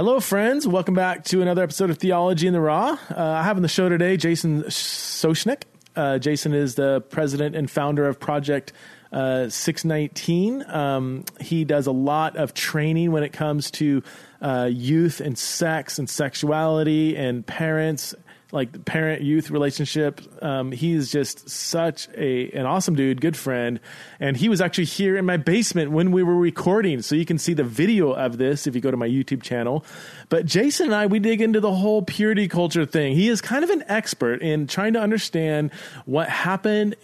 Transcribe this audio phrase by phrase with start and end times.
[0.00, 0.66] Hello, friends.
[0.66, 2.96] Welcome back to another episode of Theology in the Raw.
[3.10, 5.64] Uh, I have on the show today Jason Soucinek.
[5.94, 8.72] Uh, Jason is the president and founder of Project
[9.12, 10.64] uh, 619.
[10.70, 14.02] Um, he does a lot of training when it comes to
[14.40, 18.14] uh, youth and sex and sexuality and parents
[18.52, 20.20] like parent youth relationship.
[20.42, 23.80] Um, he's just such a an awesome dude, good friend,
[24.18, 27.02] and he was actually here in my basement when we were recording.
[27.02, 29.84] So you can see the video of this if you go to my YouTube channel.
[30.28, 33.14] But Jason and I, we dig into the whole purity culture thing.
[33.14, 35.72] He is kind of an expert in trying to understand
[36.04, 36.96] what happened,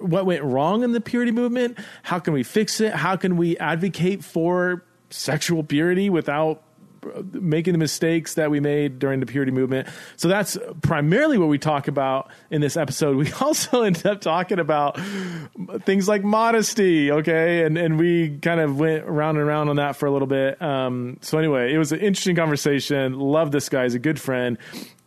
[0.00, 1.78] what went wrong in the purity movement.
[2.02, 2.94] How can we fix it?
[2.94, 6.63] How can we advocate for sexual purity without
[7.32, 9.88] making the mistakes that we made during the purity movement.
[10.16, 13.16] So that's primarily what we talk about in this episode.
[13.24, 15.00] We also end up talking about
[15.84, 17.64] things like modesty, okay?
[17.64, 20.60] And and we kind of went around and around on that for a little bit.
[20.60, 23.18] Um, so anyway, it was an interesting conversation.
[23.18, 24.58] Love this guy; he's a good friend.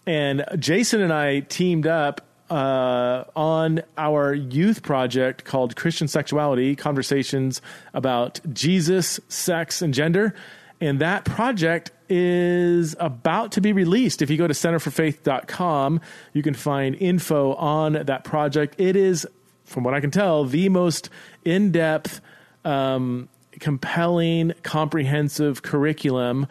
[0.08, 7.62] And Jason and I teamed up uh, on our youth project called Christian Sexuality Conversations
[7.94, 10.34] about Jesus, Sex, and Gender.
[10.80, 14.22] And that project is about to be released.
[14.22, 16.02] If you go to centerforfaith.com,
[16.34, 18.76] you can find info on that project.
[18.78, 19.28] It is,
[19.66, 21.10] from what I can tell, the most
[21.44, 22.22] in depth,
[22.64, 23.28] um,
[23.60, 26.48] compelling, comprehensive curriculum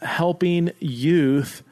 [0.00, 1.62] helping youth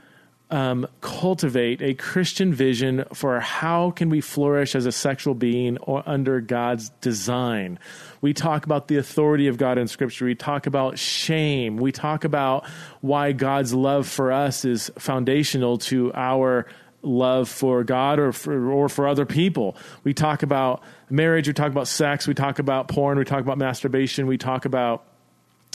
[0.51, 6.03] um, cultivate a Christian vision for how can we flourish as a sexual being or
[6.07, 7.79] under God's design.
[8.21, 10.25] We talk about the authority of God in Scripture.
[10.25, 11.77] We talk about shame.
[11.77, 12.67] We talk about
[13.01, 16.67] why God's love for us is foundational to our
[17.03, 19.77] love for God or for, or for other people.
[20.05, 21.47] We talk about marriage.
[21.47, 22.27] We talk about sex.
[22.27, 23.19] We talk about porn.
[23.19, 24.27] We talk about masturbation.
[24.27, 25.05] We talk about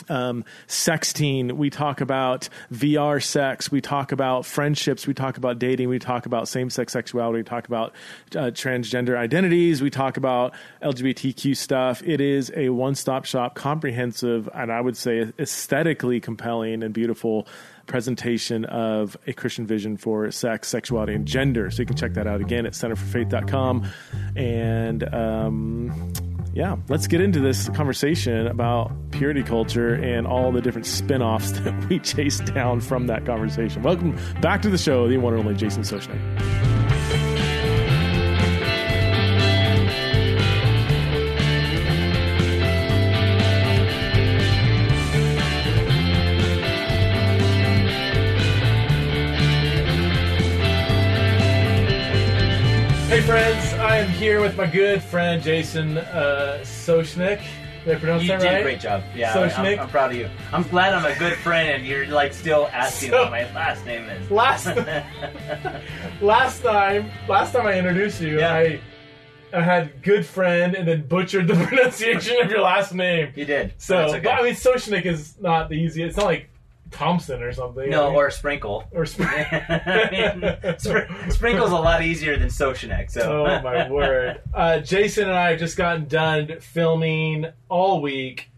[0.10, 5.90] um, sexting, we talk about VR sex, we talk about friendships, we talk about dating,
[5.90, 7.94] we talk about same sex sexuality, we talk about
[8.36, 12.02] uh, transgender identities, we talk about LGBTQ stuff.
[12.04, 17.48] It is a one stop shop, comprehensive, and I would say aesthetically compelling and beautiful
[17.88, 21.70] presentation of a Christian vision for sex, sexuality, and gender.
[21.70, 23.86] So you can check that out again at centerforfaith.com.
[24.36, 26.14] And, um,
[26.54, 31.52] yeah, let's get into this conversation about purity culture and all the different spin offs
[31.62, 33.82] that we chased down from that conversation.
[33.82, 36.20] Welcome back to the show, the one and only Jason Soucinek.
[53.08, 53.71] Hey friends,
[54.02, 57.40] I am here with my good friend Jason uh, Soucinek.
[57.86, 59.04] Did I pronounce You that did a great job.
[59.16, 60.28] Yeah, So, I'm, I'm proud of you.
[60.52, 63.86] I'm glad I'm a good friend, and you're like still asking So- what my last
[63.86, 64.32] name is.
[64.32, 64.66] Last
[66.22, 68.52] last time, last time I introduced you, Yeah.
[68.56, 68.82] I
[69.54, 73.32] I had good friend and then butchered the pronunciation of your last name.
[73.36, 73.76] you did.
[73.78, 74.20] So, okay.
[74.22, 76.08] but I mean, Soucinek is not the easiest.
[76.10, 76.50] It's not like
[76.92, 77.86] Thompson or something.
[77.86, 78.84] I no, mean, or sprinkle.
[78.92, 80.42] or Sp- I mean,
[80.78, 83.10] spr- sprinkle's a lot easier than Soucinek.
[83.12, 83.46] So.
[83.48, 84.42] oh my word!
[84.54, 88.50] Uh, Jason and I have just gotten done filming all week.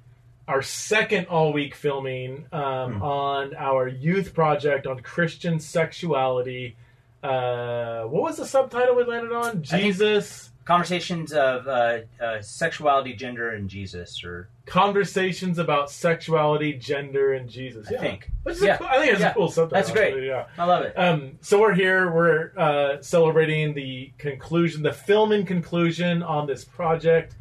[0.45, 3.01] Our second all week filming um, Hmm.
[3.01, 6.75] on our youth project on Christian sexuality.
[7.23, 9.63] Uh, what was the subtitle we landed on?
[9.63, 17.49] Jesus Conversations of uh, uh, sexuality, gender, and Jesus, or conversations about sexuality, gender, and
[17.49, 17.87] Jesus.
[17.91, 18.29] I think.
[18.43, 18.75] Which is Yeah.
[18.75, 19.31] a cool, I think it's Yeah.
[19.31, 19.73] a cool subject.
[19.73, 20.07] That's great.
[20.13, 20.45] actually, Yeah.
[20.57, 20.93] I love it.
[20.97, 22.09] Um, so we're here.
[22.11, 27.35] We're uh, celebrating the conclusion, the filming conclusion on this project.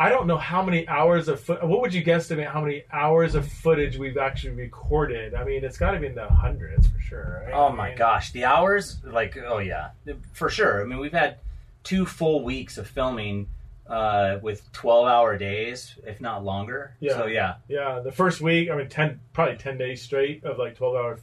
[0.00, 1.62] I don't know how many hours of foot.
[1.62, 5.34] What would you guesstimate how many hours of footage we've actually recorded?
[5.34, 7.42] I mean, it's got to be in the hundreds for sure.
[7.44, 7.52] Right?
[7.54, 8.98] Oh I my mean, gosh, the hours!
[9.04, 9.90] Like, oh yeah,
[10.32, 10.80] for sure.
[10.80, 11.38] I mean, we've had
[11.88, 13.48] two full weeks of filming
[13.86, 16.94] uh, with twelve-hour days, if not longer.
[17.00, 17.14] Yeah.
[17.16, 18.68] So yeah, Yeah, the first week.
[18.70, 21.18] I mean, ten probably ten days straight of like twelve hour,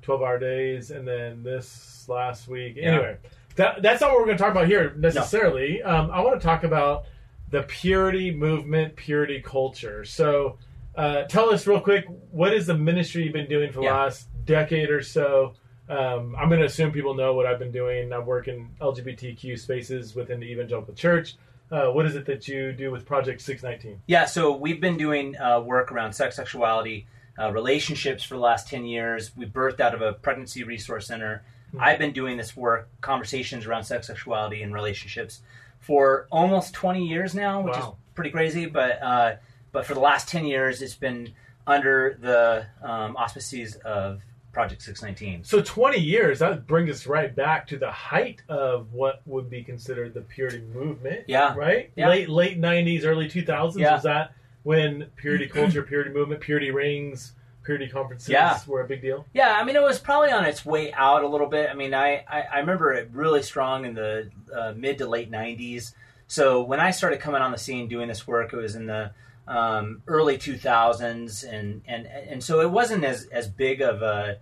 [0.00, 2.74] twelve hour days, and then this last week.
[2.76, 2.92] Yeah.
[2.92, 3.16] Anyway,
[3.56, 5.82] that that's not what we're going to talk about here necessarily.
[5.82, 7.06] Um, I want to talk about
[7.50, 10.04] the purity movement, purity culture.
[10.04, 10.58] So,
[10.94, 14.02] uh, tell us real quick, what is the ministry you've been doing for the Yeah.
[14.04, 15.54] last decade or so?
[15.90, 18.12] Um, I'm going to assume people know what I've been doing.
[18.12, 21.34] I work in LGBTQ spaces within the evangelical church.
[21.70, 24.00] Uh, what is it that you do with Project 619?
[24.06, 27.06] Yeah, so we've been doing uh, work around sex, sexuality,
[27.38, 29.32] uh, relationships for the last 10 years.
[29.36, 31.42] We birthed out of a pregnancy resource center.
[31.74, 31.80] Mhm.
[31.80, 35.42] I've been doing this work, conversations around sex, sexuality, and relationships
[35.80, 37.84] for almost 20 years now, which is
[38.14, 38.66] pretty crazy.
[38.66, 39.36] But uh,
[39.72, 41.32] but for the last 10 years, it's been
[41.66, 45.44] under the um, auspices of Project 619.
[45.44, 49.62] So 20 years, that brings us right back to the height of what would be
[49.62, 51.24] considered the purity movement.
[51.28, 51.54] Yeah.
[51.54, 51.92] Right?
[51.96, 52.08] Yeah.
[52.08, 53.78] Late late 90s, early 2000s.
[53.78, 53.94] Yeah.
[53.94, 54.32] Was that
[54.64, 58.58] when purity culture, purity movement, purity rings, purity conferences Yeah.
[58.66, 59.24] were a big deal?
[59.32, 61.70] Yeah, I mean, it was probably on its way out a little bit.
[61.70, 65.30] I mean, I, I, I remember it really strong in the uh, mid to late
[65.30, 65.94] 90s.
[66.26, 69.12] So when I started coming on the scene doing this work, it was in the
[69.50, 71.44] um, early 2000s.
[71.46, 74.38] And, and, and so it wasn't as, as big of a,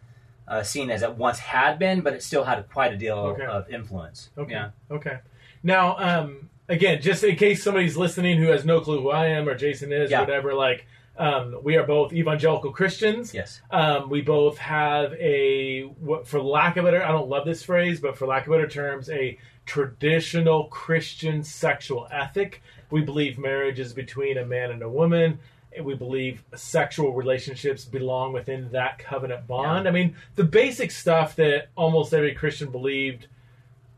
[0.46, 3.44] a scene as it once had been, but it still had quite a deal Okay.
[3.44, 4.31] of influence.
[4.37, 4.52] Okay.
[4.52, 4.70] Yeah.
[4.90, 5.19] Okay.
[5.62, 9.49] Now, um, again, just in case somebody's listening who has no clue who I am
[9.49, 10.20] or Jason is, Yeah.
[10.20, 13.34] whatever, like, um, we are both evangelical Christians.
[13.34, 13.61] Yes.
[13.72, 15.90] Um, we both have a,
[16.25, 19.11] for lack of better, I don't love this phrase, but for lack of better terms,
[19.11, 22.62] a traditional Christian sexual ethic.
[22.90, 25.38] We believe marriage is between a man and a woman.
[25.82, 29.87] We believe sexual relationships belong within that covenant bond.
[29.87, 33.26] I mean, the basic stuff that almost every Christian believed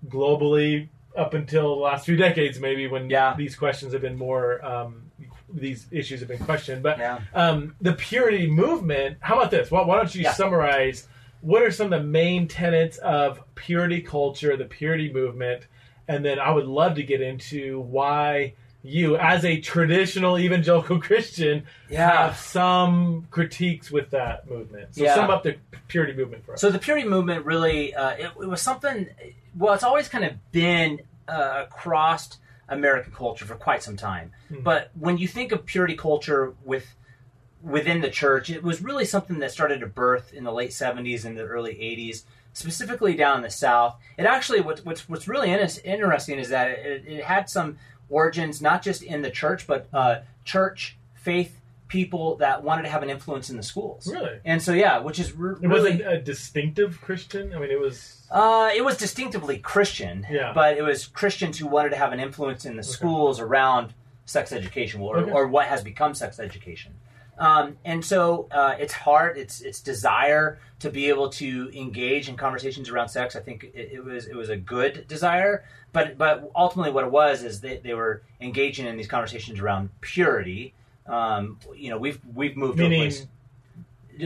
[0.09, 3.35] globally up until the last few decades, maybe when Yeah.
[3.37, 5.11] these questions have been more, um,
[5.53, 6.83] these issues have been questioned.
[6.83, 7.21] But Yeah.
[7.35, 9.19] um, the purity movement.
[9.21, 9.71] How about this?
[9.71, 10.33] Why, why don't you Yeah.
[10.33, 11.09] summarize
[11.41, 15.67] what are some of the main tenets of purity culture, the purity movement,
[16.07, 21.65] and then I would love to get into why you, as a traditional evangelical Christian,
[21.91, 22.27] Yeah.
[22.29, 24.95] have some critiques with that movement.
[24.95, 25.15] So Yeah.
[25.15, 25.57] sum up the
[25.89, 26.61] purity movement for us.
[26.61, 29.09] So the purity movement really, uh, it, it was something.
[29.57, 32.39] Well, it's always kind of been uh, across
[32.69, 34.33] American culture for quite some time.
[34.51, 34.63] Mhm.
[34.65, 36.95] But when you think of purity culture with
[37.63, 41.25] within the church, it was really something that started to birth in the late '70s
[41.27, 42.25] and the early '80s,
[42.55, 43.97] specifically down in the South.
[44.17, 47.77] It actually, what, what's what's really in- interesting is that it, it had some
[48.11, 51.57] origins not just in the church, but uh, church faith
[51.89, 54.07] people that wanted to have an influence in the schools.
[54.07, 54.39] Really?
[54.45, 57.53] And so, yeah, which is re- it really wasn't a distinctive Christian.
[57.55, 58.27] I mean, it was.
[58.31, 60.53] uh, it was distinctively Christian, Yeah.
[60.55, 63.93] but it was Christians who wanted to have an influence in the schools around
[64.25, 65.33] sex education or, Okay.
[65.33, 66.93] or what has become sex education.
[67.41, 72.37] Um, and so uh, its heart, its its desire to be able to engage in
[72.37, 75.65] conversations around sex, I think it, it was it was a good desire.
[75.93, 79.89] But but ultimately, what it was is they, they were engaging in these conversations around
[80.03, 80.75] purity.
[81.07, 83.27] Um, you know, we've we've moved to a Meaning, place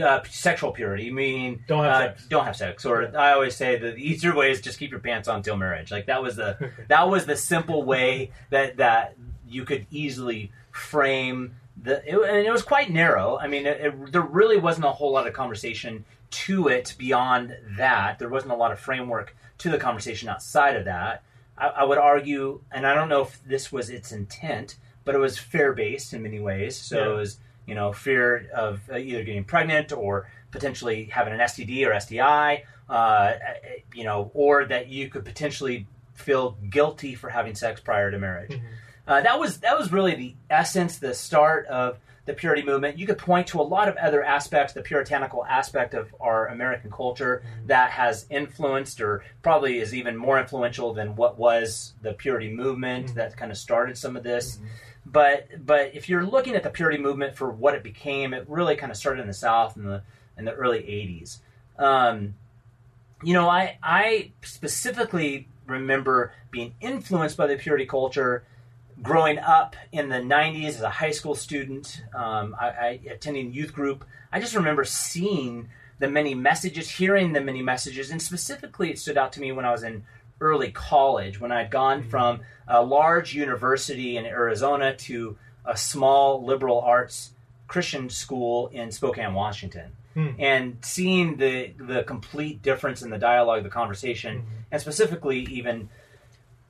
[0.03, 2.27] uh, sexual purity, meaning Don't have uh, sex.
[2.27, 2.85] Don't have sex.
[2.85, 5.91] Or I always say the easier way is just keep your pants on till marriage.
[5.91, 9.15] Like that was the that was the simple way that that
[9.47, 12.01] you could easily frame the.
[12.07, 13.37] It, and it was quite narrow.
[13.37, 17.55] I mean, it, it, there really wasn't a whole lot of conversation to it beyond
[17.77, 18.19] that.
[18.19, 21.23] There wasn't a lot of framework to the conversation outside of that.
[21.57, 24.75] I, I would argue, and I don't know if this was its intent,
[25.05, 26.75] but it was fair based in many ways.
[26.75, 27.11] So Yeah.
[27.11, 31.85] it was, you know, fear of uh, either getting pregnant or potentially having an STD
[31.87, 33.33] or STI, uh,
[33.93, 38.51] you know, or that you could potentially feel guilty for having sex prior to marriage.
[38.51, 38.61] Mhm.
[39.07, 42.97] Uh, that was that was really the essence, the start of the purity movement.
[42.97, 46.89] You could point to a lot of other aspects, the puritanical aspect of our American
[46.89, 52.49] culture that has influenced, or probably is even more influential than what was the purity
[52.51, 53.13] movement Mhm.
[53.13, 54.59] that kind of started some of this.
[55.05, 58.75] But but if you're looking at the purity movement for what it became, it really
[58.75, 60.01] kind of started in the South in the
[60.35, 61.41] in the early '80s.
[61.77, 62.33] Um,
[63.21, 68.45] you know, I I specifically remember being influenced by the purity culture
[69.01, 73.73] growing up in the 90s as a high school student, um, I, I attending youth
[73.73, 74.05] group.
[74.31, 79.17] I just remember seeing the many messages, hearing the many messages, and specifically it stood
[79.17, 80.03] out to me when I was in
[80.41, 86.81] early college when I'd gone from a large university in Arizona to a small liberal
[86.81, 87.31] arts
[87.67, 89.93] Christian school in Spokane, Washington.
[90.13, 90.27] Hmm.
[90.37, 94.43] And seeing the the complete difference in the dialogue, the conversation, Mhm.
[94.71, 95.89] and specifically even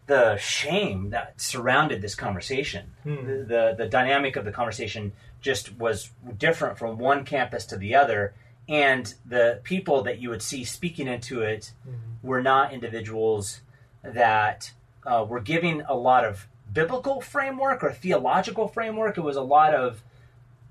[0.08, 2.92] the shame that surrounded this conversation.
[3.04, 3.26] Hmm.
[3.28, 7.96] The, the the dynamic of the conversation just was different from one campus to the
[7.96, 8.34] other,
[8.68, 11.94] and the people that you would see speaking into it Mhm.
[12.24, 13.62] were not individuals
[14.04, 14.72] that
[15.06, 19.18] uh, were giving a lot of biblical framework or theological framework.
[19.18, 20.02] It was a lot of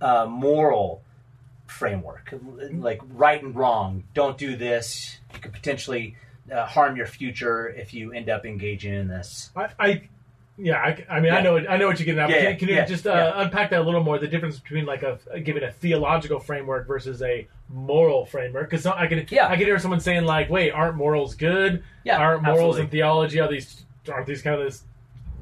[0.00, 1.02] uh, moral
[1.66, 2.34] framework,
[2.72, 4.04] like right and wrong.
[4.12, 5.18] Don't do this.
[5.32, 6.16] You could potentially
[6.52, 9.50] uh, harm your future if you end up engaging in this.
[9.56, 10.08] I, I
[10.56, 12.30] yeah, I, I mean, I know, I know what you're getting at.
[12.30, 13.42] Yeah, can, can you yeah, just uh, yeah.
[13.42, 14.20] unpack that a little more?
[14.20, 18.70] The difference between like a giving a theological framework versus a moral framework?
[18.70, 19.48] Because I can, Yeah.
[19.48, 21.82] I can hear someone saying like, "Wait, aren't morals good?
[22.04, 22.82] Yeah, aren't morals absolutely.
[22.82, 24.84] and theology are these aren't these kind of this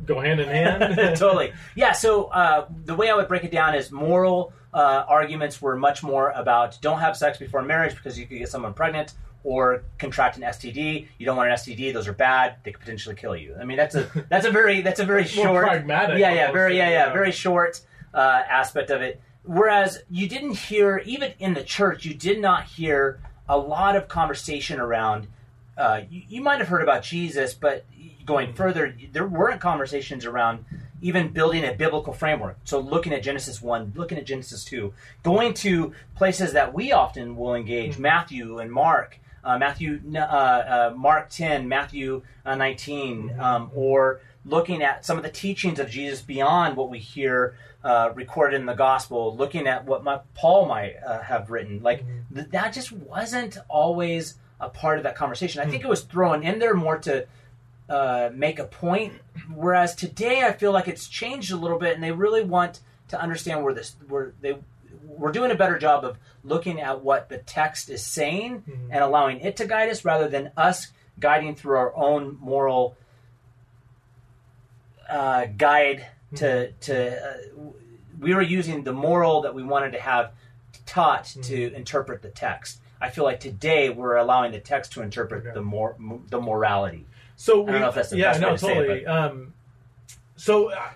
[0.07, 0.97] go hand in hand.
[1.19, 1.53] totally.
[1.75, 1.93] Yeah.
[1.93, 6.03] So uh, the way I would break it down is moral uh, arguments were much
[6.03, 9.13] more about don't have sex before marriage because you could get someone pregnant
[9.45, 11.07] or contract an STD.
[11.19, 12.57] You don't want an STD; those are bad.
[12.63, 13.57] They could potentially kill you.
[13.61, 16.77] I mean, that's a that's a very that's a very short, pragmatic Yeah, yeah, very
[16.77, 17.13] yeah, yeah, yeah.
[17.13, 17.81] very short
[18.15, 19.21] uh, aspect of it.
[19.45, 24.09] Whereas you didn't hear even in the church, you did not hear a lot of
[24.09, 25.27] conversation around.
[25.77, 27.85] Uh, you, you might have heard about Jesus, but
[28.25, 30.65] going further, there weren't conversations around
[31.01, 32.57] even building a biblical framework.
[32.65, 34.95] So looking at Genesis 1, looking at Genesis 2,
[35.25, 40.95] going to places that we often will engage, Matthew and Mark, uh, Matthew, uh, uh,
[40.97, 46.21] Mark 10, Matthew uh, 19, um, or looking at some of the teachings of Jesus
[46.21, 50.97] beyond what we hear uh, recorded in the gospel, looking at what my, Paul might
[51.05, 51.83] uh, have written.
[51.83, 55.61] Like, th- that just wasn't always a part of that conversation.
[55.61, 57.27] I think it was thrown in there more to
[57.89, 59.15] uh, make a point.
[59.53, 63.21] Whereas today, I feel like it's changed a little bit, and they really want to
[63.21, 64.57] understand where this where they
[65.05, 69.41] we're doing a better job of looking at what the text is saying and allowing
[69.41, 72.97] it to guide us, rather than us guiding through our own moral
[75.09, 76.07] uh, guide
[76.37, 77.17] to to.
[77.31, 77.37] Uh,
[78.21, 80.33] we were using the moral that we wanted to have
[80.87, 82.79] taught to interpret the text.
[83.01, 85.55] I feel like today we're allowing the text to interpret Okay.
[85.55, 85.97] the more
[86.31, 87.07] the morality.
[87.37, 89.07] So I don't know if that's the yeah, best no, way to say it, totally.
[89.07, 89.55] um,
[90.37, 90.89] so, uh,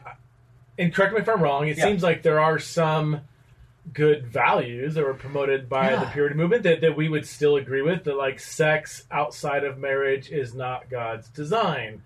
[0.78, 1.66] and correct me if I'm wrong.
[1.66, 1.84] It Yeah.
[1.84, 3.22] seems like there are some
[3.96, 7.80] good values that were promoted by the purity movement that, that we would still agree
[7.80, 8.04] with.
[8.04, 12.02] That like sex outside of marriage is not God's design.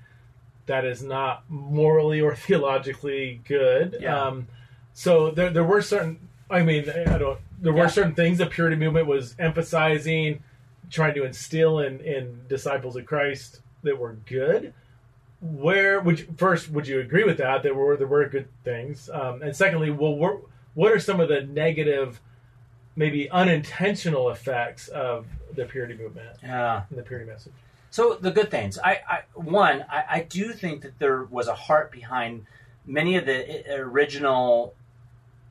[0.66, 3.96] That is not morally or theologically good.
[4.00, 4.22] Yeah.
[4.22, 4.46] Um,
[4.94, 6.28] so there, there were certain.
[6.48, 7.40] I mean, I don't.
[7.60, 7.86] There were Yeah.
[7.88, 10.44] certain things the purity movement was emphasizing,
[10.90, 14.72] trying to instill in in disciples of Christ that were good.
[15.40, 17.64] Where would you, first would you agree with that?
[17.64, 20.14] There were there were good things, um, and secondly, well,
[20.74, 22.20] what, are some of the negative,
[22.96, 26.82] maybe unintentional effects of the purity movement Yeah.
[26.88, 27.52] and the purity message?
[27.90, 28.78] So the good things.
[28.78, 32.46] I, I one, I, I do think that there was a heart behind
[32.86, 34.74] many of the original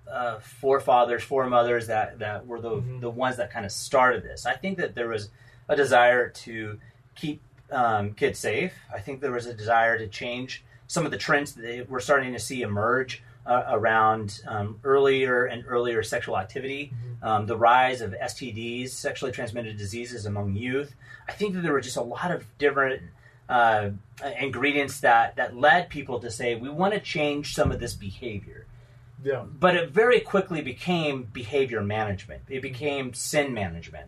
[0.10, 3.02] uh, forefathers, foremothers that that were the Mhm.
[3.02, 4.46] the ones that kind of started this.
[4.46, 5.30] I think that there was
[5.68, 6.80] a desire to
[7.16, 8.74] keep um, kids safe.
[8.92, 12.00] I think there was a desire to change some of the trends that they, we're
[12.00, 18.02] starting to see emerge uh, around um, earlier and earlier sexual activity, um, the rise
[18.02, 20.96] of STDs, sexually transmitted diseases among youth.
[21.28, 23.02] I think that there were just a lot of different
[23.50, 23.90] uh,
[24.40, 28.68] ingredients that that led people to say we want to change some of this behavior
[29.24, 32.44] Yeah, but it very quickly became behavior management.
[32.48, 34.08] It became sin management.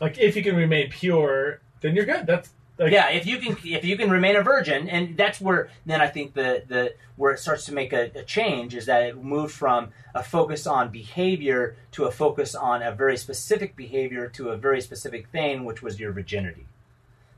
[0.00, 2.26] like if you can remain pure, then you're good.
[2.26, 5.70] That's like, Yeah, if you can, if you can remain a virgin, and that's where
[5.86, 9.02] then I think the the where it starts to make a, a change is that
[9.02, 14.28] it moved from a focus on behavior to a focus on a very specific behavior
[14.30, 16.66] to a very specific thing, which was your virginity.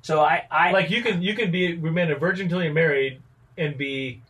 [0.03, 3.21] So I, I like you can you can be remain a virgin until you're married
[3.59, 4.23] and be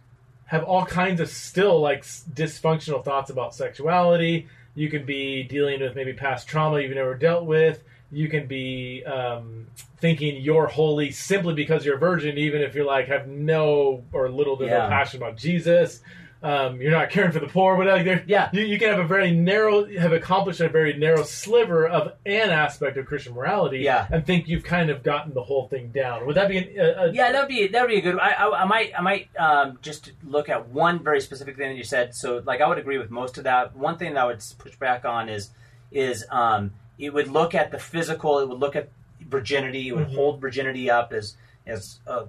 [0.46, 4.48] have all kinds of still like dysfunctional thoughts about sexuality.
[4.74, 7.82] You can be dealing with maybe past trauma you've never dealt with.
[8.16, 9.66] You can be um,
[9.98, 14.30] thinking you're holy simply because you're a virgin, even if you're like have no or
[14.30, 14.78] little to Yeah.
[14.84, 16.00] no passion about Jesus.
[16.42, 18.50] Um, you're not caring for the poor, but like Yeah.
[18.52, 22.50] you, you can have a very narrow, have accomplished a very narrow sliver of an
[22.50, 24.06] aspect of Christian morality, Yeah.
[24.10, 26.26] and think you've kind of gotten the whole thing down.
[26.26, 28.18] Would that be an, a, a, Yeah, that'd be that'd be a good.
[28.18, 31.76] I, I, I might I might um, just look at one very specific thing that
[31.76, 32.14] you said.
[32.14, 33.74] So, like, I would agree with most of that.
[33.76, 35.50] One thing that I would push back on is
[35.90, 38.38] is um, it would look at the physical.
[38.38, 38.88] It would look at
[39.20, 39.88] virginity.
[39.88, 40.14] It would Mhm.
[40.14, 41.36] hold virginity up as
[41.66, 42.26] as uh,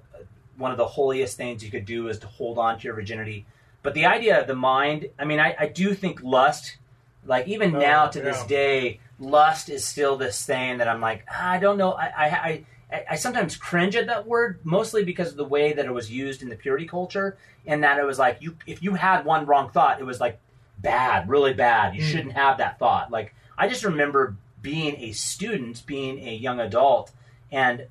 [0.56, 3.46] one of the holiest things you could do is to hold on to your virginity.
[3.84, 6.76] But the idea of the mind, I mean, I, I do think lust,
[7.24, 11.24] like even Oh, now to this day, lust is still this thing that I'm like,
[11.30, 11.92] "Ah, I don't know.
[11.92, 15.72] I, I, I, I- I sometimes cringe at that word, mostly because of the way
[15.74, 18.82] that it was used in the purity culture, and that it was like you, if
[18.82, 20.40] you had one wrong thought, it was like
[20.78, 21.94] bad, really bad.
[21.94, 22.10] You Mm.
[22.10, 23.10] shouldn't have that thought.
[23.12, 27.12] Like I just remember being a student, being a young adult,
[27.52, 27.86] and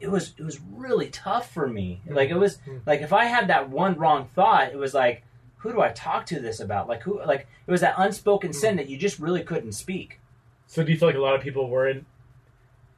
[0.00, 2.00] it was it was really tough for me.
[2.08, 2.80] Like it was Mm.
[2.86, 5.22] like if I had that one wrong thought, it was like,
[5.58, 6.88] who do I talk to this about?
[6.88, 7.20] Like who?
[7.24, 10.18] Like it was that unspoken sin that you just really couldn't speak.
[10.66, 12.04] So do you feel like a lot of people were in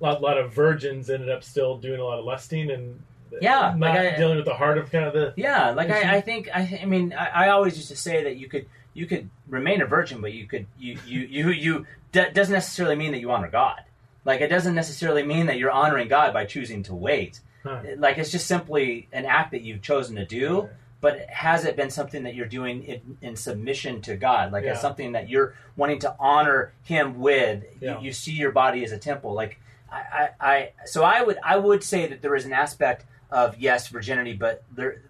[0.00, 3.00] a lot, lot of virgins ended up still doing a lot of lusting and
[3.40, 6.16] Yeah, not like I- dealing with the heart of kind of the Yeah, like I,
[6.16, 9.06] I think I, I mean I, I always used to say that you could you
[9.06, 13.12] could remain a virgin, but you could you you you you that doesn't necessarily mean
[13.12, 13.80] that you honor God.
[14.24, 17.40] Like it doesn't necessarily mean that you're honoring God by choosing to wait.
[17.64, 17.80] Huh.
[17.98, 20.68] Like it's just simply an act that you've chosen to do.
[21.00, 24.52] but has it been something that you're doing in, in submission to God?
[24.52, 24.72] Like Yeah.
[24.72, 27.64] it's something that you're wanting to honor Him with.
[27.80, 27.98] Yeah.
[27.98, 29.34] You, you see your body as a temple.
[29.34, 29.60] Like
[29.92, 33.58] I, I, I, so I would I would say that there is an aspect of
[33.58, 35.02] yes virginity, but there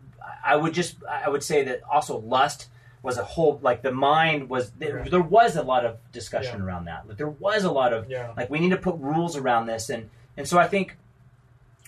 [0.45, 2.69] I would just I would say that also lust
[3.05, 5.11] was a whole like the mind was there, Right.
[5.11, 6.65] there was a lot of discussion Yeah.
[6.67, 7.07] around that.
[7.07, 8.33] Like there was a lot of Yeah.
[8.37, 10.97] like we need to put rules around this and and so I think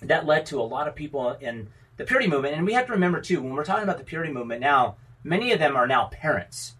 [0.03, 2.93] that led to a lot of people in the purity movement and we have to
[2.93, 6.05] remember too when we're talking about the purity movement now many of them are now
[6.13, 6.75] parents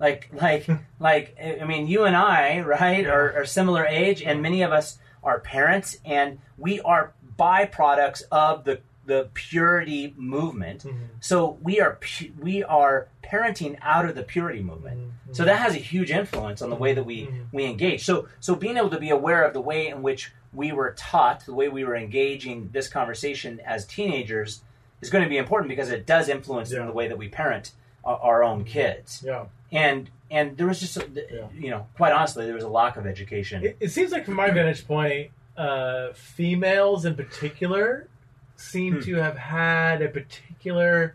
[0.00, 0.66] like like
[0.98, 3.10] like i mean you and i right Yeah.
[3.12, 8.64] are, are similar age and many of us are parents and we are byproducts of
[8.64, 10.94] the the purity movement Mhm.
[11.20, 15.36] so we are pu- we are parenting out of the purity movement Mhm.
[15.36, 17.46] so that has a huge influence on the way that we Mhm.
[17.52, 18.04] we engage.
[18.04, 21.40] So so being able to be aware of the way in which we were taught,
[21.46, 24.62] the way we were engaging this conversation as teenagers
[25.00, 26.86] is going to be important because it does influence in Yeah.
[26.86, 27.72] the way that we parent
[28.04, 29.22] our, our own kids.
[29.26, 29.46] Yeah.
[29.72, 31.46] And and there was just a, Yeah.
[31.52, 33.64] you know quite honestly there was a lack of education.
[33.64, 38.08] It, it seems like, from my vantage point, uh, females in particular
[38.56, 39.00] seem Hmm.
[39.00, 41.14] to have had a particular.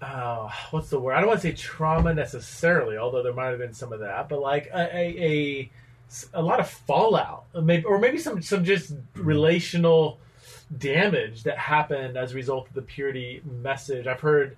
[0.00, 1.14] Uh, what's the word?
[1.14, 4.28] I don't want to say trauma necessarily, although there might have been some of that,
[4.28, 5.70] but like a, a, a,
[6.34, 10.18] a lot of fallout, maybe, or maybe some some just relational
[10.76, 14.08] damage that happened as a result of the purity message.
[14.08, 14.56] I've heard,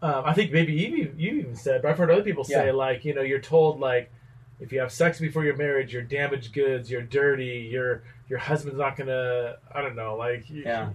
[0.00, 2.72] um, I think maybe you you even said, but I've heard other people say Yeah.
[2.72, 4.10] like, you know, you're told like,
[4.58, 8.78] if you have sex before your marriage, you're damaged goods, you're dirty, your your husband's
[8.78, 10.88] not gonna, I don't know, like, you, Yeah.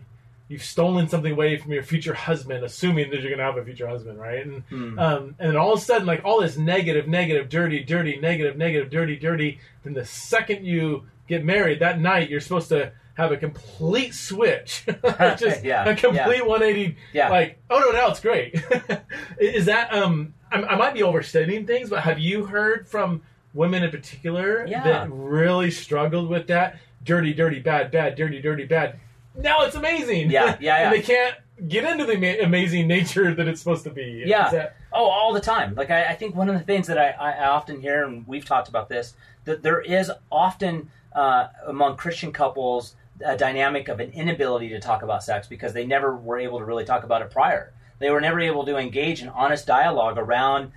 [0.50, 3.88] you've stolen something away from your future husband, assuming that you're gonna have a future
[3.88, 4.44] husband, right?
[4.44, 4.98] And Hmm.
[4.98, 8.58] um, and then all of a sudden, like all this negative, negative, dirty, dirty, negative,
[8.58, 9.60] negative, dirty, dirty.
[9.84, 14.84] Then the second you get married, that night you're supposed to have a complete switch,
[15.38, 16.98] just Yeah, a complete 180.
[17.14, 17.30] Yeah.
[17.30, 18.56] Like, oh no, now it's great.
[19.40, 20.34] Is that um?
[20.52, 23.22] I, I might be overstating things, but have you heard from
[23.54, 24.84] women in particular Yeah.
[24.84, 26.78] that really struggled with that?
[27.08, 29.00] Dirty, dirty, bad, bad, dirty, dirty, bad.
[29.36, 30.30] Now it's amazing.
[30.30, 30.78] Yeah, yeah, yeah.
[30.84, 31.36] and they can't
[31.68, 34.24] get into the ama- amazing nature that it's supposed to be.
[34.28, 34.50] Yeah.
[34.52, 35.76] That- Oh, all the time.
[35.76, 38.26] Like I, I think one of the things that I, I I often hear, and
[38.28, 39.14] we've talked about this,
[39.46, 45.04] that there is often uh, among Christian couples a dynamic of an inability to talk
[45.04, 47.74] about sex because they never were able to really talk about it prior.
[48.00, 50.72] They were never able to engage in honest dialogue around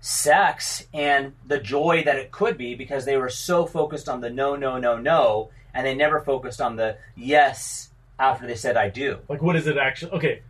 [0.00, 4.30] sex and the joy that it could be because they were so focused on the
[4.30, 8.88] no, no, no, no, and they never focused on the yes after they said I
[8.88, 9.18] do.
[9.28, 10.12] Like, what is it actually?
[10.12, 10.42] Okay,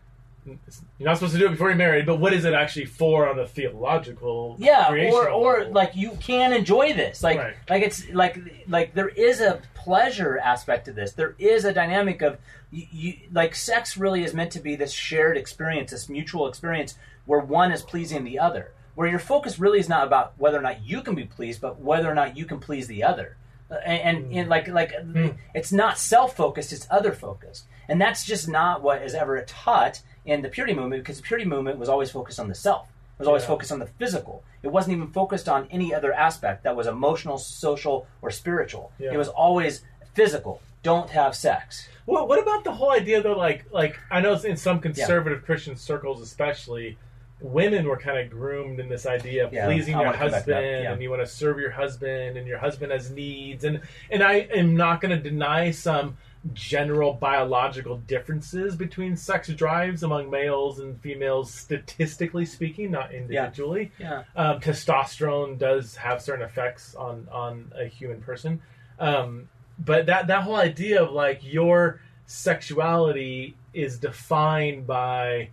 [0.44, 0.56] you're
[1.00, 3.38] not supposed to do it before you're married, but what is it actually for on
[3.38, 4.56] a theological?
[4.58, 5.72] yeah or or level?
[5.72, 7.54] like you can enjoy this like Right.
[7.70, 12.22] like it's like like there is a pleasure aspect to this there is a dynamic
[12.22, 12.38] of
[12.70, 16.96] you, you like sex really is meant to be this shared experience this mutual experience
[17.26, 20.62] where one is pleasing the other where your focus really is not about whether or
[20.62, 23.37] not you can be pleased but whether or not you can please the other
[23.85, 25.28] and, and, and like like hmm.
[25.54, 30.42] it's not self-focused it's other focused and that's just not what is ever taught in
[30.42, 32.87] the purity movement because the purity movement was always focused on the self
[33.18, 33.48] it was always Yeah.
[33.48, 34.42] focused on the physical.
[34.62, 38.90] It wasn't even focused on any other aspect that was emotional, social, or spiritual.
[38.98, 39.12] Yeah.
[39.12, 39.82] It was always
[40.14, 40.61] physical.
[40.82, 41.88] Don't have sex.
[42.06, 43.37] What, what about the whole idea though?
[43.37, 46.98] Like, like I know in some conservative Christian circles, especially,
[47.42, 50.31] women were kind of groomed in this idea of Yeah, pleasing I your wanna come
[50.31, 50.92] back to husband, yeah.
[50.92, 54.35] and you want to serve your husband, and your husband has needs, and and I
[54.55, 56.16] am not going to deny some
[56.55, 64.24] general biological differences between sex drives among males and females, statistically speaking, not individually Yeah.
[64.35, 68.61] um, testosterone does have certain effects on on a human person
[68.98, 75.48] um, but that that whole idea of like your sexuality is defined by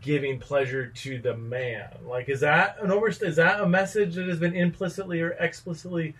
[0.00, 4.28] giving pleasure to the man like is that an over is that a message that
[4.28, 6.14] has been implicitly or explicitly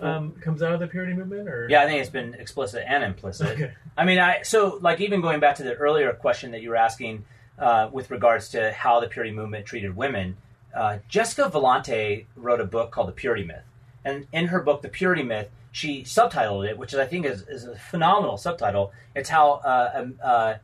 [0.00, 3.04] um, comes out of the purity movement or Yeah, I think it's been explicit and
[3.04, 3.48] implicit.
[3.48, 3.72] Okay.
[3.96, 6.76] I mean, I so like even going back to the earlier question that you were
[6.76, 7.24] asking
[7.58, 10.36] uh, with regards to how the purity movement treated women.
[10.74, 13.62] Uh, Jessica Valenti wrote a book called The Purity Myth,
[14.04, 17.64] and in her book, The Purity Myth, she subtitled it, which I think is, is
[17.64, 18.92] a phenomenal subtitle.
[19.14, 20.54] It's how uh, um, uh,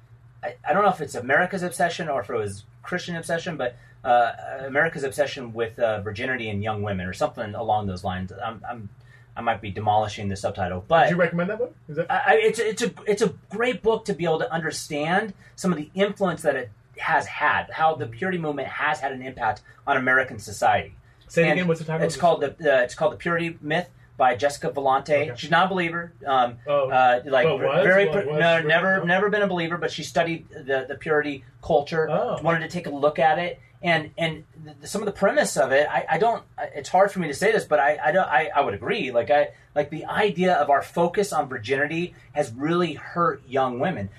[0.43, 3.77] I, I don't know if it's America's obsession or if it was Christian obsession, but
[4.05, 4.33] uh,
[4.67, 8.33] America's obsession with uh, virginity and young women or something along those lines.
[8.33, 8.89] I'm, I'm
[9.37, 11.75] I might be demolishing the subtitle, but Did you recommend that book?
[11.89, 15.35] Is that I, it's it's a it's a great book to be able to understand
[15.57, 19.23] some of the influence that it has had, how the purity movement has had an
[19.23, 20.95] impact on American society.
[21.29, 21.69] say And again?
[21.69, 22.07] What's the title?
[22.07, 23.89] It's called the, the it's called the Purity Myth
[24.21, 25.15] by Jessica Valenti.
[25.15, 25.33] Okay.
[25.35, 26.13] She's not a believer.
[26.27, 27.47] Um, Oh, uh, like
[27.83, 29.05] very What no, never No.
[29.05, 32.09] never been a believer, but she studied the the purity culture.
[32.11, 32.39] Oh.
[32.43, 35.73] Wanted to take a look at it, and and the, some of the premise of
[35.73, 36.43] it, I, I don't.
[36.75, 38.29] It's hard for me to say this, but I I don't.
[38.29, 39.11] I, I would agree.
[39.11, 44.11] Like I like the idea of our focus on virginity has really hurt young women.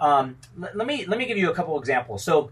[0.00, 2.24] Um, let, let me let me give you a couple examples.
[2.24, 2.50] So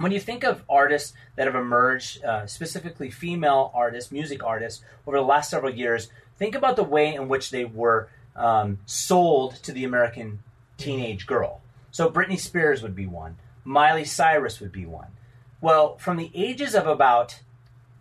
[0.00, 5.18] when you think of artists that have emerged, uh, specifically female artists, music artists, over
[5.18, 6.08] the last several years,
[6.38, 10.42] think about the way in which they were um, sold to the American
[10.78, 11.60] teenage girl.
[11.90, 15.08] So Britney Spears would be one, Miley Cyrus would be one.
[15.60, 17.40] Well, from the ages of about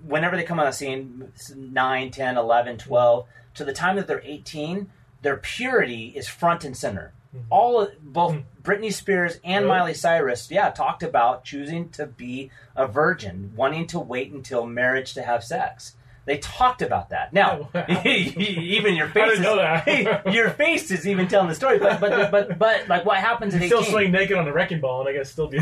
[0.01, 4.21] whenever they come on the scene 9 10 11 12 to the time that they're
[4.23, 4.89] 18
[5.21, 7.11] their purity is front and center
[7.49, 9.77] all of, both britney spears and Really?
[9.77, 15.13] miley cyrus yeah talked about choosing to be a virgin wanting to wait until marriage
[15.13, 18.01] to have sex they talked about that now Oh, wow.
[18.05, 22.87] even your face is, your face is even telling the story but but but, but
[22.87, 25.13] like what happens at You 18 still swing naked on the wrecking ball, and I
[25.13, 25.59] guess still be.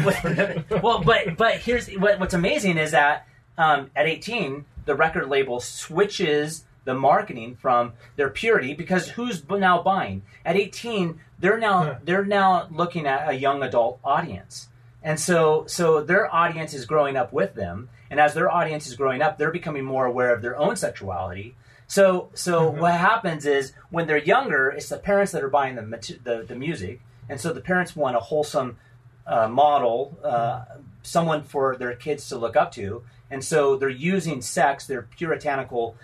[0.82, 3.28] well, but but here's what, what's amazing is that
[3.58, 9.82] um, at 18, the record label switches the marketing from their purity because who's now
[9.82, 10.22] buying?
[10.46, 11.96] At 18, they're now Huh.
[12.04, 14.70] they're now looking at a young adult audience,
[15.04, 18.96] and so so their audience is growing up with them, and as their audience is
[18.96, 21.56] growing up, they're becoming more aware of their own sexuality.
[21.88, 22.80] So so Mhm.
[22.80, 26.56] what happens is when they're younger, it's the parents that are buying the the, the
[26.56, 28.78] music, and so the parents want a wholesome
[29.26, 30.62] uh, model, uh,
[31.02, 35.96] someone for their kids to look up to, and so they're using sex, their puritanical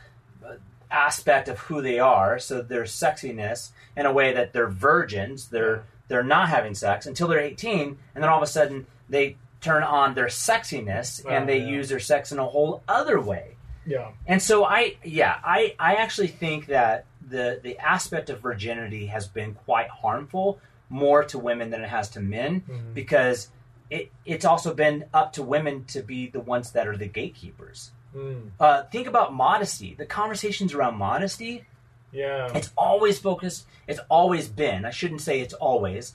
[0.93, 5.84] aspect of who they are, so their sexiness in a way that they're virgins, they're
[6.10, 9.82] they're not having sex until they're 18, and then all of a sudden they turn
[9.84, 11.67] on their sexiness and Oh, they yeah.
[11.67, 13.56] use their sex in a whole other way.
[13.86, 14.10] yeah.
[14.27, 19.27] And so I, yeah, I, I actually think that the the aspect of virginity has
[19.27, 22.93] been quite harmful more to women than it has to men Mhm.
[22.93, 23.47] because
[23.89, 27.91] it it's also been up to women to be the ones that are the gatekeepers.
[28.15, 29.95] Mm, Uh, think about modesty.
[29.95, 31.65] The conversations around modesty,
[32.12, 32.49] yeah.
[32.54, 33.65] it's always focused.
[33.88, 34.86] It's always been.
[34.86, 36.13] I shouldn't say it's always.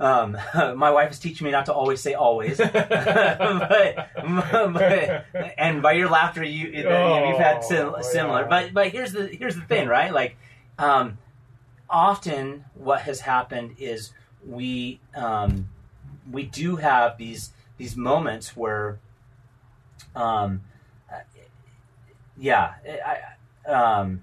[0.00, 0.36] Um,
[0.76, 2.78] my wife is teaching me not to always say always, but,
[4.16, 5.24] but
[5.58, 8.42] and by your laughter, you you've had sim- Oh, similar.
[8.42, 8.48] yeah.
[8.48, 10.12] But but here's the here's the thing, right?
[10.12, 10.36] Like,
[10.78, 11.18] um,
[11.88, 14.12] often what has happened is
[14.46, 15.68] we um,
[16.30, 18.98] we do have these these moments where,
[20.14, 20.62] um,
[22.38, 23.18] yeah, I,
[23.68, 24.22] I um,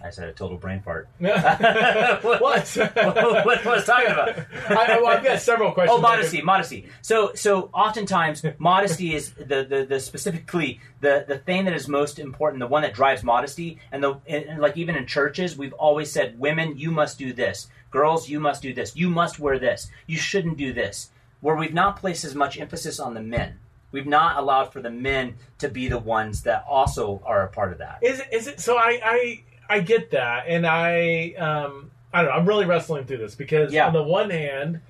[0.00, 1.08] I said a total brain fart.
[1.18, 2.40] what, What?
[2.76, 4.38] what, was I talking about?
[4.68, 5.98] I, well, I've got several questions.
[5.98, 6.88] Oh, modesty, modesty.
[7.02, 12.20] So, so oftentimes, modesty is the, the, the specifically the, the thing that is most
[12.20, 13.80] important, the one that drives modesty.
[13.90, 17.66] And the and like even in churches, we've always said, women, you must do this.
[17.90, 18.94] Girls, you must do this.
[18.94, 19.90] You must wear this.
[20.06, 21.10] You shouldn't do this.
[21.40, 23.58] Where we've not placed as much emphasis on the men.
[23.90, 27.72] We've not allowed for the men to be the ones that also are a part
[27.72, 27.98] of that.
[28.02, 28.28] Is it?
[28.32, 28.60] Is it?
[28.60, 32.36] So I I I get that, and I um I don't know.
[32.36, 33.86] I'm really wrestling through this because Yeah.
[33.86, 34.80] on the one hand,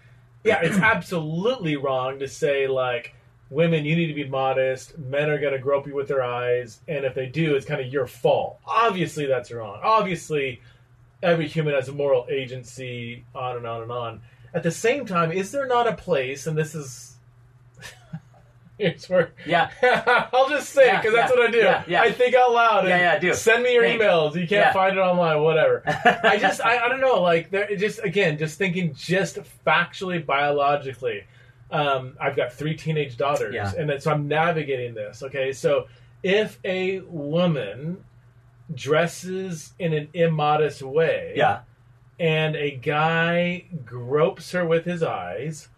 [0.45, 3.15] yeah, it's absolutely wrong to say like
[3.51, 4.99] women you need to be modest.
[4.99, 7.81] Men are going to grope you with their eyes, and if they do, it's kind
[7.81, 8.59] of your fault.
[8.67, 9.81] Obviously, that's wrong.
[9.83, 10.61] Obviously,
[11.23, 13.25] every human has a moral agency.
[13.35, 14.21] On and on and on.
[14.55, 16.47] At the same time, is there not a place?
[16.49, 17.08] And this is.
[18.79, 19.71] Here's where Yeah.
[20.33, 21.59] I'll just say Yeah, because that's what I do.
[21.59, 22.03] yeah, yeah.
[22.03, 22.81] I think out loud.
[22.81, 23.35] and Yeah, yeah, do.
[23.35, 24.01] Send me your Think.
[24.01, 24.35] emails.
[24.35, 24.73] You can't Yeah.
[24.73, 25.43] find it online.
[25.43, 25.83] Whatever.
[26.25, 27.21] I just, I, I don't know.
[27.21, 31.25] Like, there, just again, just thinking, just factually, biologically.
[31.71, 33.73] Um, I've got three teenage daughters, Yeah.
[33.77, 35.23] and then, so I'm navigating this.
[35.23, 35.87] Okay, so
[36.23, 38.03] if a woman
[38.75, 41.61] dresses in an immodest way, yeah.
[42.19, 45.69] and a guy gropes her with his eyes,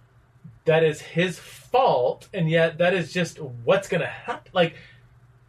[0.64, 4.51] that is his fault, and yet that is just what's going to happen.
[4.55, 4.75] Like,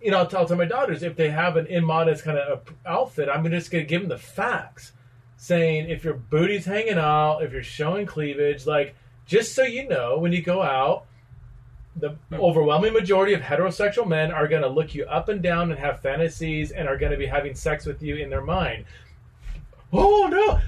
[0.02, 3.30] you know, I'll tell, tell my daughters if they have an immodest kind of outfit,
[3.30, 4.94] I'm just going to give them the facts,
[5.38, 8.96] saying if your booty's hanging out, if you're showing cleavage, like
[9.26, 11.06] just so you know, when you go out,
[11.96, 15.80] the overwhelming majority of heterosexual men are going to look you up and down and
[15.80, 18.86] have fantasies and are going to be having sex with you in their mind.
[19.92, 20.60] Oh no!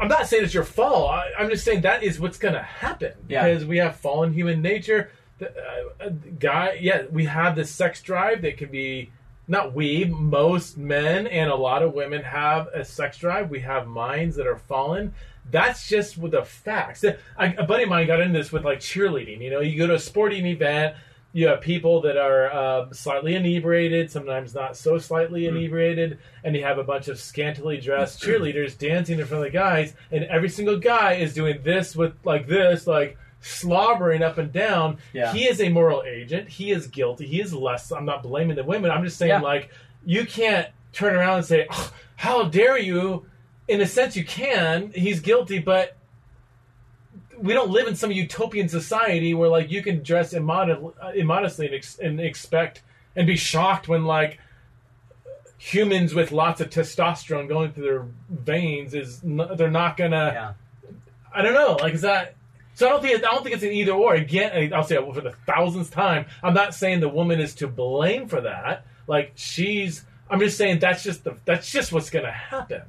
[0.00, 1.10] I'm not saying it's your fault.
[1.10, 3.46] I, I'm just saying that is what's going to happen Yeah.
[3.46, 5.10] because we have fallen human nature.
[5.38, 9.10] The, uh, uh, guy, yeah, we have this sex drive that can be
[9.46, 13.50] not we, most men and a lot of women have a sex drive.
[13.50, 15.12] We have minds that are fallen.
[15.50, 17.04] That's just with the facts.
[17.36, 19.40] I, a buddy of mine got into this with like cheerleading.
[19.40, 20.96] You know, you go to a sporting event
[21.36, 25.56] you have people that are uh, slightly inebriated, sometimes not so slightly Hmm.
[25.56, 29.58] inebriated, and you have a bunch of scantily dressed cheerleaders dancing in front of the
[29.58, 34.52] guys, and every single guy is doing this with like this, like slobbering up and
[34.52, 34.98] down.
[35.12, 35.32] Yeah.
[35.32, 36.48] He is a moral agent.
[36.48, 37.26] He is guilty.
[37.26, 37.90] He is less.
[37.92, 38.90] I'm not blaming the women.
[38.90, 39.40] I'm just saying, Yeah.
[39.40, 39.70] like,
[40.06, 43.26] you can't turn around and say, "Oh, "How dare you?"
[43.66, 44.92] In a sense, you can.
[44.94, 45.96] He's guilty, but
[47.38, 51.66] we don't live in some utopian society where like you can dress immod- uh, immodestly
[51.66, 52.82] and, ex- and expect
[53.16, 54.38] and be shocked when like
[55.58, 60.52] humans with lots of testosterone going through their veins is n- they're not gonna Yeah.
[61.32, 62.36] I don't know like is that
[62.74, 64.14] so I don't think I don't think it's an either or.
[64.14, 67.68] Again I'll say it for the thousandth time I'm not saying the woman is to
[67.68, 68.86] blame for that.
[69.06, 72.82] Like she's I'm just saying that's just the that's just what's gonna happen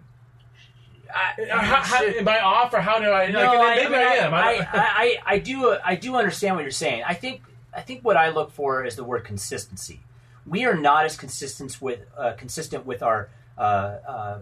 [1.15, 3.99] I, how, how, am I off or how do I No, like, I, maybe I,
[3.99, 7.03] I, am I, I I, don't- I, I do I do understand what you're saying.
[7.07, 7.41] I think
[7.73, 10.01] I think what I look for is the word consistency.
[10.45, 14.39] We are not as consistent with uh, consistent with our uh, uh,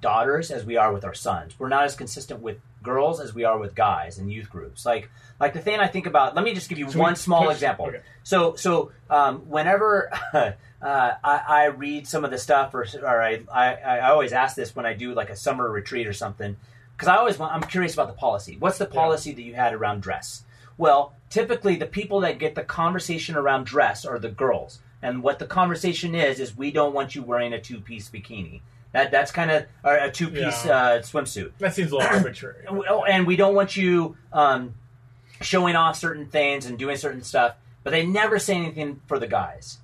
[0.00, 1.58] daughters as we are with our sons.
[1.58, 4.84] We're not as consistent with girls as we are with guys in youth groups.
[4.84, 6.34] Like like the thing I think about.
[6.34, 7.86] Let me just give you So one we small example.
[7.86, 8.00] okay.
[8.22, 10.10] So so um, whenever
[10.82, 14.56] uh, I, I read some of the stuff, or, or I, I I always ask
[14.56, 16.56] this when I do like a summer retreat or something,
[16.96, 18.56] because I always want, I'm curious about the policy.
[18.58, 20.44] What's the policy that you had around dress?
[20.78, 25.38] Well, typically the people that get the conversation around dress are the girls, and what
[25.38, 28.60] the conversation is is we don't want you wearing a two piece bikini.
[28.92, 30.76] That that's kind of a two piece Yeah.
[30.76, 31.52] uh, swimsuit.
[31.58, 34.74] that seems a little arbitrary Oh, and we don't want you um,
[35.40, 39.26] showing off certain things and doing certain stuff, but they never say anything for the
[39.26, 39.78] guys.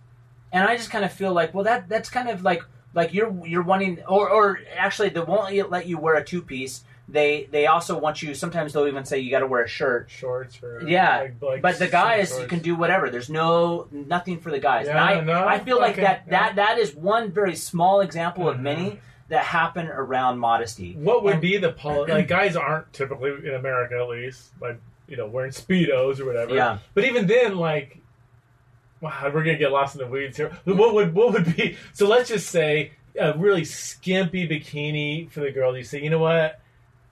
[0.53, 2.63] And I just kind of feel like, well, that that's kind of like
[2.95, 6.85] like you're you're wanting, or or actually, they won't let you wear a two piece.
[7.11, 8.35] They they also want you.
[8.35, 10.11] Sometimes they'll even say you got to wear a shirt.
[10.11, 12.49] shorts or Yeah, like, like but the guys shorts.
[12.49, 13.09] can do whatever.
[13.09, 14.87] There's no nothing for the guys.
[14.87, 16.31] Yeah, I, no, I feel like okay, that yeah.
[16.31, 18.63] that that is one very small example of Mhm.
[18.63, 20.95] many that happen around modesty.
[20.97, 22.13] What would And- be the policy?
[22.13, 26.55] Like guys aren't typically in America, at least, like you know, wearing speedos or whatever.
[26.55, 26.79] Yeah.
[26.93, 27.99] But even then, like,
[29.01, 30.57] wow, we're gonna get lost in the weeds here.
[30.65, 31.77] What would what would be?
[31.93, 35.77] So let's just say a really skimpy bikini for the girl.
[35.77, 36.61] You say, you know what?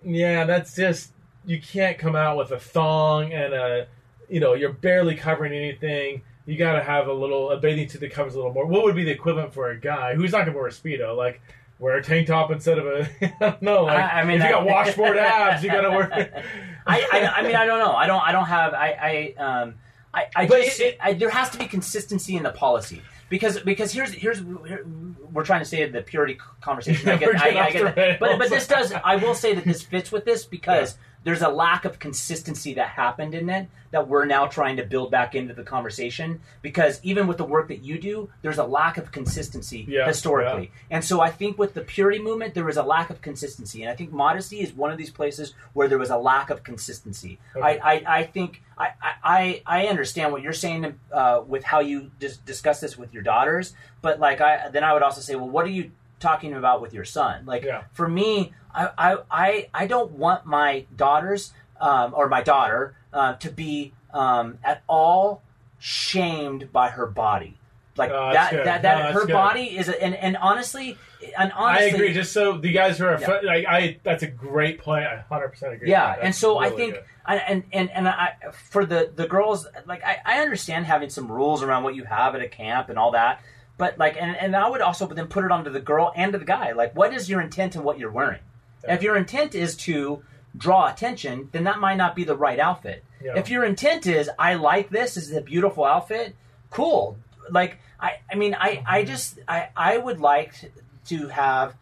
[0.05, 1.13] Yeah, that's just
[1.45, 3.87] you can't come out with a thong and a,
[4.29, 6.23] you know, you're barely covering anything.
[6.45, 8.67] You got to have a little a bathing suit that covers a little more.
[8.67, 11.17] What would be the equivalent for a guy who's not gonna wear a speedo?
[11.17, 11.41] Like
[11.79, 13.85] wear a tank top instead of a no.
[13.85, 16.45] Like I, I mean, if you got washboard abs, you got to wear.
[16.87, 17.93] I, I, I mean, I don't know.
[17.93, 18.23] I don't.
[18.23, 18.75] I don't have.
[18.75, 19.35] I.
[19.39, 19.43] I.
[19.43, 19.75] Um.
[20.17, 20.27] I.
[20.35, 20.81] I But just.
[20.81, 24.85] it- I, there has to be consistency in the policy because because here's here's here,
[25.33, 27.09] we're trying to say the purity conversation.
[27.09, 27.37] I get.
[27.41, 28.19] I, I get that.
[28.21, 28.93] But but this does.
[28.93, 30.97] I will say that this fits with this because
[31.27, 35.11] there's a lack of consistency that happened in it that we're now trying to build
[35.11, 38.97] back into the conversation because even with the work that you do, there's a lack
[38.97, 40.71] of consistency Yeah, historically.
[40.89, 43.83] And so I think with the purity movement, there was a lack of consistency.
[43.83, 46.63] And I think modesty is one of these places where there was a lack of
[46.63, 47.41] consistency.
[47.57, 47.81] Okay.
[47.81, 48.89] I, I, I think I,
[49.25, 53.25] I, I understand what you're saying uh, with how you dis- discuss this with your
[53.25, 53.75] daughters.
[54.01, 56.95] But like I, then I would also say, well, what are you talking about with
[56.95, 57.47] your son?
[57.47, 57.83] Like Yeah.
[57.93, 63.35] for me, I, I, I, I don't want my daughters um, or my daughter uh,
[63.37, 65.43] to be um, at all
[65.79, 67.59] shamed by her body.
[67.97, 68.67] Like Oh, that, that's good.
[68.67, 69.33] that, No, her good.
[69.33, 70.99] body is, a, and, and honestly,
[71.39, 72.13] and honestly, I agree.
[72.13, 73.41] Just so the guys who are, Yeah.
[73.43, 75.07] like, I that's a great point.
[75.07, 75.89] I hundred percent agree.
[75.91, 76.23] yeah that.
[76.23, 76.97] and so i think.
[77.25, 78.35] I, and and and i
[78.71, 82.37] for the the girls like I, I understand having some rules around what you have
[82.37, 83.41] at a camp and all that
[83.79, 86.39] but like and, and i would also then put it onto the girl and to
[86.39, 88.39] the guy like what is your intent in what you're wearing
[88.87, 88.95] Yeah.
[88.95, 90.23] if your intent is to
[90.57, 93.37] draw attention then that might not be the right outfit Yeah.
[93.37, 96.35] if your intent is i like this this is a beautiful outfit
[96.71, 97.19] cool
[97.51, 100.73] like i i mean i i just i i would like
[101.07, 101.75] to have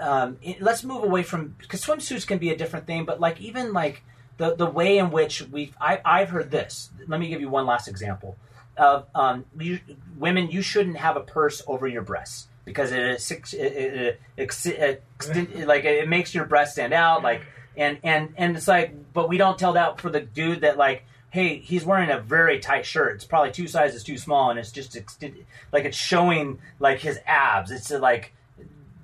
[0.00, 3.40] um, it, let's move away from because swimsuits can be a different thing, but like
[3.40, 4.02] even like
[4.36, 6.90] the the way in which we I I've heard this.
[7.06, 8.36] Let me give you one last example
[8.76, 9.80] of um, you,
[10.16, 10.50] women.
[10.50, 13.00] You shouldn't have a purse over your breasts because it,
[13.54, 15.02] it, it, it,
[15.34, 17.22] it like it makes your breast stand out.
[17.22, 17.42] Like
[17.76, 21.04] and and and it's like, but we don't tell that for the dude that like.
[21.30, 23.16] Hey, he's wearing a very tight shirt.
[23.16, 27.18] It's probably two sizes too small, and it's just extended, like it's showing like his
[27.26, 27.70] abs.
[27.70, 28.32] It's uh, like,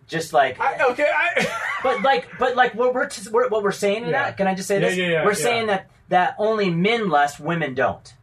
[0.07, 1.47] just like I, okay, I,
[1.83, 4.23] but like, but like, what we're, t- we're what we're saying in Yeah.
[4.25, 4.39] that?
[4.39, 4.97] Can I just say Yeah, this?
[4.97, 8.15] yeah, we're saying that that only men lust, women don't.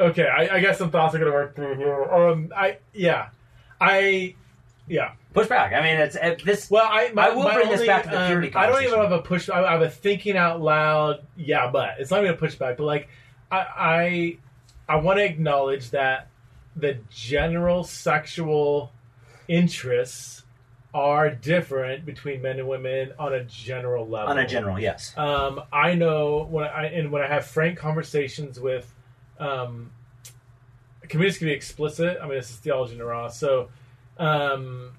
[0.00, 0.26] okay.
[0.26, 2.04] I, I guess some thoughts are gonna work through here.
[2.04, 3.28] Um, I yeah,
[3.80, 4.34] I
[4.86, 5.12] yeah.
[5.32, 5.72] Push back.
[5.72, 6.70] I mean, it's uh, this.
[6.70, 8.98] Well, I, my, I will bring this back to the um, purity I don't even
[9.00, 9.48] have a push.
[9.48, 11.26] I have a thinking out loud.
[11.36, 12.76] Yeah, but it's not even a pushback.
[12.76, 13.08] But like,
[13.50, 14.38] I, I
[14.88, 16.28] I want to acknowledge that
[16.76, 18.92] the general sexual
[19.48, 20.42] interests
[20.92, 24.30] are different between men and women on a general level.
[24.30, 25.12] On a general, yes.
[25.16, 28.92] Um, I know when I and when I have frank conversations with,
[29.40, 29.90] um,
[31.08, 32.18] can we just be explicit?
[32.20, 33.28] I mean, this is theology in the raw.
[33.28, 33.68] So,
[34.18, 34.92] um,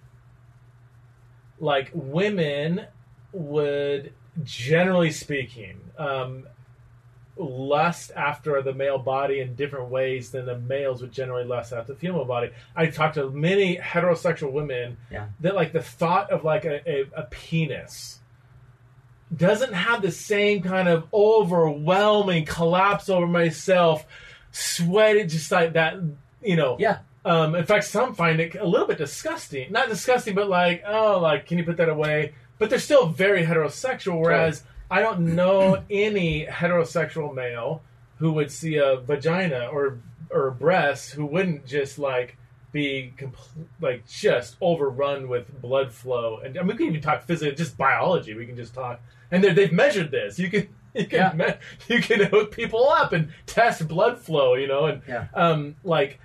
[1.60, 2.86] like women
[3.34, 4.13] would,
[4.44, 6.48] generally speaking, um,
[7.38, 11.94] lust after the male body in different ways than the males would generally lust after
[11.94, 12.50] the female body.
[12.76, 15.28] I talked to many heterosexual women Yeah.
[15.41, 18.20] that like the thought of like a, a, a penis
[19.36, 24.06] doesn't have the same kind of overwhelming collapse over myself,
[24.56, 25.96] sweat it just like that,
[26.41, 26.78] you know.
[26.80, 27.00] Yeah.
[27.26, 29.72] Um, in fact, some find it a little bit disgusting.
[29.72, 32.34] Not disgusting, but like, oh, like, can you put that away?
[32.60, 34.22] But they're still very heterosexual.
[34.22, 37.82] Whereas I don't know any heterosexual male
[38.18, 40.00] who would see a vagina or
[40.32, 42.38] or breasts who wouldn't just like
[42.72, 46.39] be compl- like just overrun with blood flow.
[46.44, 48.34] And, and we can even talk physics, just biology.
[48.36, 50.39] We can just talk, and they've measured this.
[50.39, 50.70] You can.
[51.00, 51.46] You can Yeah.
[51.48, 51.54] me-
[51.96, 55.28] you can hook people up and test blood flow, you know, and Yeah.
[55.34, 56.20] um, like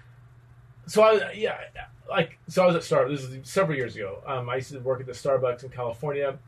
[0.87, 1.59] so I yeah
[2.09, 3.11] like so I was at Starbucks.
[3.11, 4.23] This is several years ago.
[4.27, 6.39] Um, I used to work at the Starbucks in California,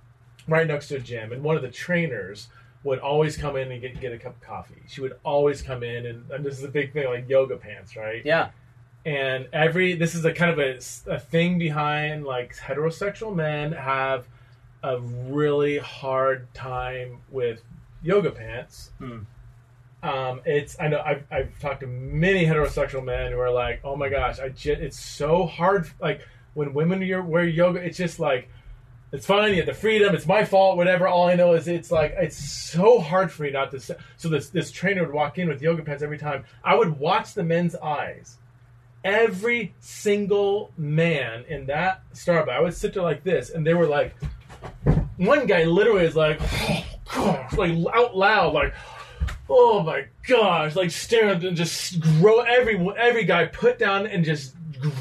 [0.49, 2.49] right next to a gym, and one of the trainers
[2.85, 4.83] would always come in and get get a cup of coffee.
[4.89, 7.97] She would always come in, and, and this is a big thing like yoga pants,
[7.97, 8.23] right?
[8.25, 8.51] Yeah.
[9.05, 10.79] And every this is a kind of a,
[11.13, 14.27] a thing behind like heterosexual men have
[14.83, 17.63] a really hard time with
[18.03, 18.91] yoga pants.
[18.99, 19.21] Hmm.
[20.03, 23.95] Um, it's I know I've, I've talked to many heterosexual men who are like, oh
[23.95, 25.89] my gosh, I it's so hard.
[26.01, 28.49] Like when women wear yoga, it's just like
[29.13, 29.51] it's fine.
[29.51, 30.15] You have the freedom.
[30.15, 30.77] It's my fault.
[30.77, 31.07] Whatever.
[31.07, 33.97] All I know is it's like it's so hard for me not to.
[34.17, 36.45] So this this trainer would walk in with yoga pants every time.
[36.65, 38.39] I would watch the men's eyes.
[39.05, 43.87] Every single man in that Starbucks, I would sit there like this, and they were
[43.87, 44.15] like,
[45.17, 46.41] one guy literally is like,
[47.17, 48.75] like out loud, like,
[49.49, 54.55] oh my gosh, like staring and just grow every every guy put down and just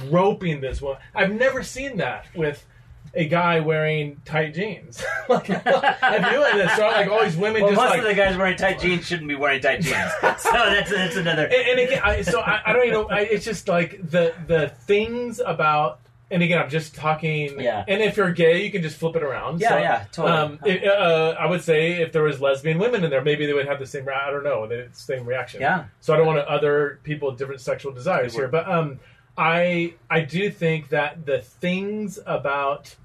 [0.10, 0.98] groping this one.
[1.16, 2.66] I've never seen that with
[3.14, 5.04] a guy wearing tight jeans.
[5.30, 6.44] like, I've you?
[6.44, 8.80] And it's like all these women Well, just most like of the guys wearing tight
[8.80, 10.12] jeans shouldn't be wearing tight jeans.
[10.22, 11.44] so that's that's another.
[11.44, 13.10] and, and again, I, so I, I don't even know.
[13.10, 16.00] I, it's just like the the things about.
[16.32, 17.60] And again, I'm just talking.
[17.60, 17.84] Yeah.
[17.88, 19.60] And if you're gay, you can just flip it around.
[19.62, 20.38] Yeah, So, yeah, totally.
[20.38, 23.54] Um, it- uh, I would say if there was lesbian women in there, maybe they
[23.54, 24.06] would have the same.
[24.06, 25.62] re- I don't know, the same reaction.
[25.62, 25.86] Yeah.
[26.00, 29.00] So I don't want to other people with different sexual desires here, but um,
[29.38, 32.96] I I do think that the things about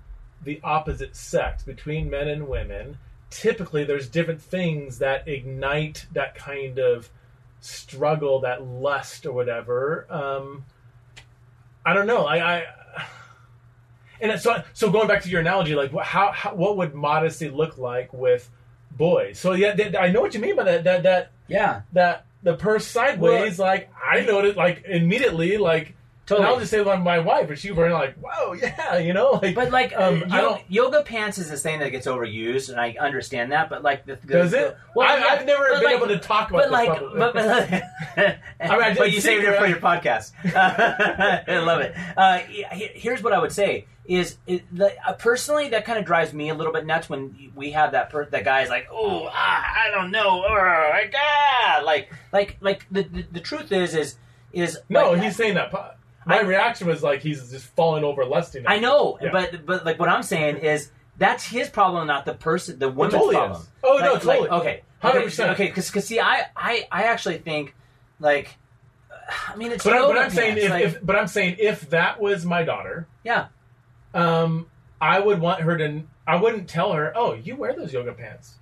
[0.43, 2.99] the opposite sex between men and women,
[3.31, 7.11] typically there's different things that ignite that kind of
[7.61, 10.07] struggle, that lust or whatever.
[10.09, 10.65] Um,
[11.85, 12.27] I don't know.
[12.27, 12.65] I, I
[14.21, 17.79] and so so going back to your analogy, like how, how what would modesty look
[17.79, 18.49] like with
[18.91, 19.39] boys?
[19.39, 20.85] So yeah, th- I know what you mean by that.
[20.85, 21.83] That that Yeah.
[21.93, 25.95] that the purse sideways, like I noticed, like immediately, like.
[26.27, 26.45] Totally.
[26.45, 29.39] And I'll just say like my wife, and she was like, "Whoa, yeah," you know,
[29.41, 29.55] like.
[29.55, 30.63] But like, um, I yo- don't.
[30.69, 33.71] yoga pants is this thing that gets overused, and I understand that.
[33.71, 34.77] But like, the, the Does the- it?
[34.97, 37.19] Well, I, yeah, I've never been like- able to talk about But like, publicly.
[37.21, 37.47] but, but,
[38.61, 40.33] I mean, I but you saved it for your podcast.
[41.49, 41.95] I love it.
[42.17, 42.39] Uh,
[42.73, 46.49] here's what I would say: is it, the, uh, personally that kind of drives me
[46.49, 49.65] a little bit nuts when we have that per- that guy is like, oh, ah,
[49.87, 54.17] I don't know, oh, my God, like, like, like the, the the truth is is
[54.53, 55.71] is no, like, he's saying that.
[55.71, 55.91] po-
[56.27, 58.65] My I- reaction was like he's just falling over lusting.
[58.67, 59.31] I know, Yeah.
[59.33, 63.15] but but like what I'm saying is that's his problem, not the person, the woman's
[63.15, 63.61] totally problem.
[63.63, 63.69] is.
[63.83, 64.41] Oh, no, totally.
[64.41, 65.51] like, okay, 100%.
[65.53, 67.75] Okay, because see, I, I I actually think
[68.21, 68.57] like,
[69.49, 71.89] I mean, it's But, I, but I'm saying if, like- if but I'm saying if
[71.91, 73.47] that was my daughter, yeah,
[74.15, 74.67] um,
[75.01, 76.03] I would want her to.
[76.27, 78.57] I wouldn't tell her, "Oh, you wear those yoga pants."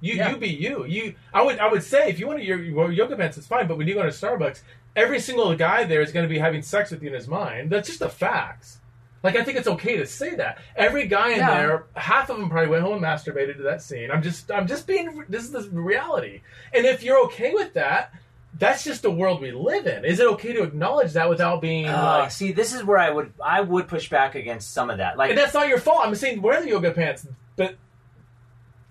[0.00, 0.30] You Yeah.
[0.30, 0.84] you be you.
[0.84, 3.46] You I would I would say if you want to your, wear yoga pants, it's
[3.46, 3.66] fine.
[3.66, 4.60] But when you go to Starbucks,
[4.98, 7.70] every single guy there is going to be having sex with you in his mind.
[7.70, 8.78] That's just the facts.
[9.22, 10.58] Like I think it's okay to say that.
[10.76, 11.56] Every guy in Yeah.
[11.56, 14.10] there, half of them probably went home and masturbated to that scene.
[14.10, 16.42] I'm just I'm just being this is the reality.
[16.72, 18.12] And if you're okay with that,
[18.58, 20.04] that's just the world we live in.
[20.04, 22.30] Is it okay to acknowledge that without being Uh, like?
[22.30, 25.16] see, this is where I would I would push back against some of that.
[25.18, 26.02] Like, And that's not your fault.
[26.04, 27.26] I'm saying wear the yoga pants,
[27.56, 27.74] but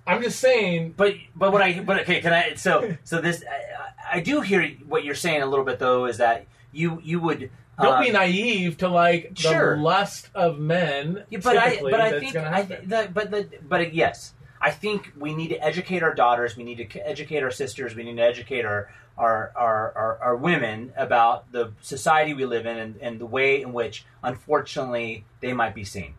[0.08, 0.94] I'm just saying.
[0.98, 2.56] but but what I but okay, can I?
[2.56, 6.06] So so this I, I do hear what you're saying a little bit though.
[6.06, 7.50] Is that you you would
[7.82, 9.78] Don't um, be naive to like the Sure.
[9.78, 11.24] lust of men.
[11.30, 15.36] Yeah, but I but I think I, the, but the, but yes, I think we
[15.36, 16.56] need to educate our daughters.
[16.56, 17.96] We need to educate our sisters.
[17.96, 22.66] We need to educate our our, our, our, our women about the society we live
[22.66, 26.14] in and, and the way in which, unfortunately, they might be seen.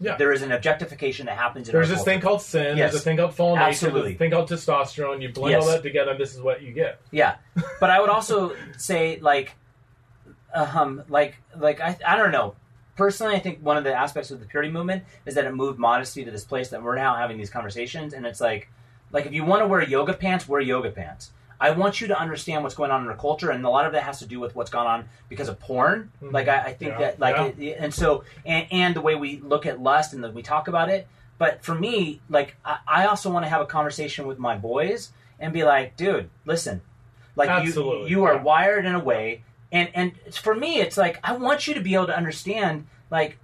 [0.00, 0.16] Yeah.
[0.16, 2.10] There is an objectification that happens in There's this culture.
[2.10, 2.78] thing called sin.
[2.78, 2.92] Yes.
[2.92, 3.68] There's a thing called fallen nature.
[3.68, 4.00] Absolutely.
[4.00, 5.20] There's a thing called testosterone.
[5.22, 5.62] You blend Yes.
[5.64, 7.00] all that together, and this is what you get.
[7.10, 7.36] Yeah,
[7.80, 9.54] but I would also say like,
[10.54, 12.54] um, like like I I don't know.
[12.96, 15.78] Personally, I think one of the aspects of the purity movement is that it moved
[15.78, 18.68] modesty to this place that we're now having these conversations, and it's like,
[19.12, 21.30] like if you want to wear yoga pants, wear yoga pants.
[21.60, 23.92] I want you to understand what's going on in our culture, and a lot of
[23.92, 26.10] that has to do with what's gone on because of porn.
[26.22, 26.32] Mhm.
[26.32, 27.66] Like I, I think Yeah, that like yeah.
[27.66, 30.68] it, and so and, and the way we look at lust and that we talk
[30.68, 31.06] about it.
[31.38, 35.12] But for me, like I, I also want to have a conversation with my boys
[35.38, 36.80] and be like, dude, listen,
[37.36, 38.42] like you Absolutely, you are yeah.
[38.42, 41.94] wired in a way, and and for me, it's like I want you to be
[41.94, 43.38] able to understand like.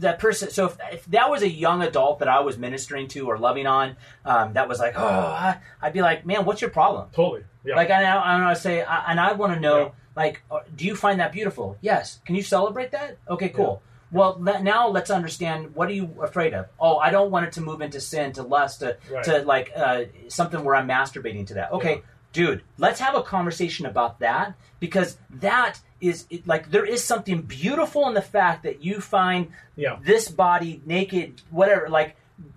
[0.00, 0.50] That person.
[0.50, 3.66] So if, if that was a young adult that I was ministering to or loving
[3.66, 7.08] on, um, that was like, oh, I, I'd be like, man, what's your problem?
[7.12, 7.44] Totally.
[7.64, 7.76] Yeah.
[7.76, 9.90] Like I, I to say, I, and I want to know, Yeah.
[10.16, 11.76] like, uh, do you find that beautiful?
[11.80, 12.20] Yes.
[12.24, 13.18] Can you celebrate that?
[13.28, 13.82] Okay, cool.
[14.10, 15.74] Well, let, now let's understand.
[15.74, 16.66] What are you afraid of?
[16.78, 19.24] Oh, I don't want it to move into sin, to lust, to, Right.
[19.24, 21.72] to like uh, something where I'm masturbating to that.
[21.72, 22.00] Okay, Yeah.
[22.32, 27.42] Dude, let's have a conversation about that because that is it, like there is something
[27.42, 29.98] beautiful in the fact that you find yeah.
[30.02, 32.16] this body naked whatever like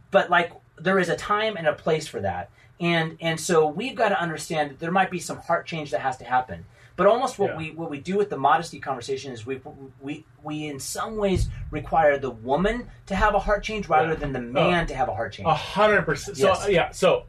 [0.10, 2.50] but like there is a time and a place for that
[2.80, 6.02] and and so we've got to understand that there might be some heart change that
[6.02, 6.66] has to happen
[6.96, 7.58] but almost what Yeah.
[7.58, 9.62] we what we do with the modesty conversation is we
[10.02, 14.16] we we in some ways require the woman to have a heart change rather Yeah.
[14.16, 14.42] than the oh.
[14.42, 16.38] man to have a heart change A hundred percent.
[16.38, 16.68] So Yes.
[16.70, 16.92] yeah.
[16.92, 17.26] So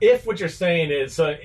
[0.00, 1.36] if what you're saying is so.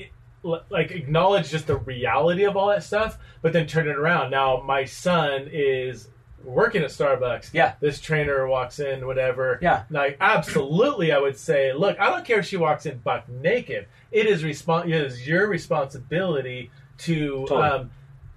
[0.43, 4.31] Like acknowledge just the reality of all that stuff, but then turn it around.
[4.31, 6.09] Now my son is
[6.43, 7.51] working at Starbucks.
[7.53, 7.75] Yeah.
[7.79, 9.59] This trainer walks in, whatever.
[9.61, 9.83] Yeah.
[9.89, 13.87] Like absolutely, I would say, look, I don't care if she walks in buck naked.
[14.11, 16.69] It is respon- It is your responsibility
[16.99, 17.61] to Totally.
[17.69, 17.91] um,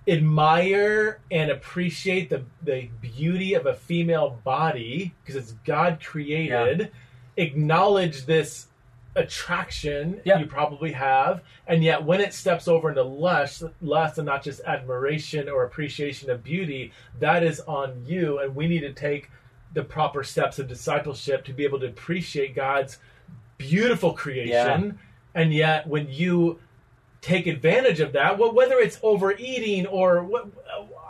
[0.09, 6.93] admire and appreciate the the beauty of a female body because it's God created.
[7.37, 8.69] Acknowledge this
[9.17, 10.39] attraction Yeah.
[10.39, 14.61] you probably have, and yet when it steps over into lust, lust and not just
[14.67, 19.31] admiration or appreciation of beauty, that is on you, and we need to take
[19.73, 22.99] the proper steps of discipleship to be able to appreciate God's
[23.59, 24.99] beautiful creation.
[25.35, 26.61] And yet, when you
[27.21, 30.31] take advantage of that, wh- whether it's overeating or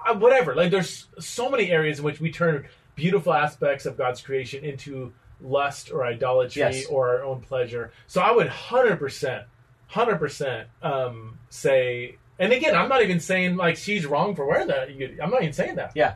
[0.08, 4.20] uh, whatever, like there's so many areas in which we turn beautiful aspects of God's
[4.22, 6.86] creation into lust or idolatry Yes.
[6.86, 7.92] or our own pleasure.
[8.06, 9.44] So I would hundred percent,
[9.88, 12.16] hundred percent um, say.
[12.38, 14.88] And again, I'm not even saying like she's wrong for wearing that.
[15.22, 15.92] I'm not even saying that.
[15.94, 16.14] Yeah.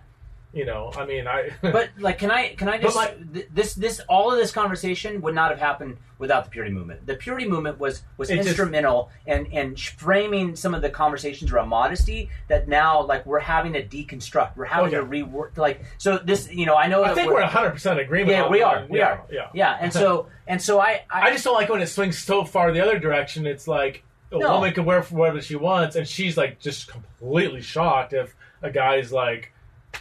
[0.53, 1.51] You know, I mean, I.
[1.63, 5.21] but like can i can i just like- th- this this all of this conversation
[5.21, 9.11] would not have happened without the purity movement the purity movement was was just- instrumental
[9.27, 13.83] in in framing some of the conversations around modesty that now like we're having to
[13.87, 17.29] deconstruct we're having Oh, to rework like so this you know i know I think
[17.31, 18.31] we're 100 percent agreement.
[18.37, 19.49] yeah we are we yeah, are Yeah.
[19.55, 22.45] yeah and so and so i i, I just don't like when it swings so
[22.45, 23.47] far the other direction.
[23.47, 24.55] It's like a No.
[24.55, 29.13] woman can wear whatever she wants, and she's like just completely shocked if a guy's
[29.13, 29.53] like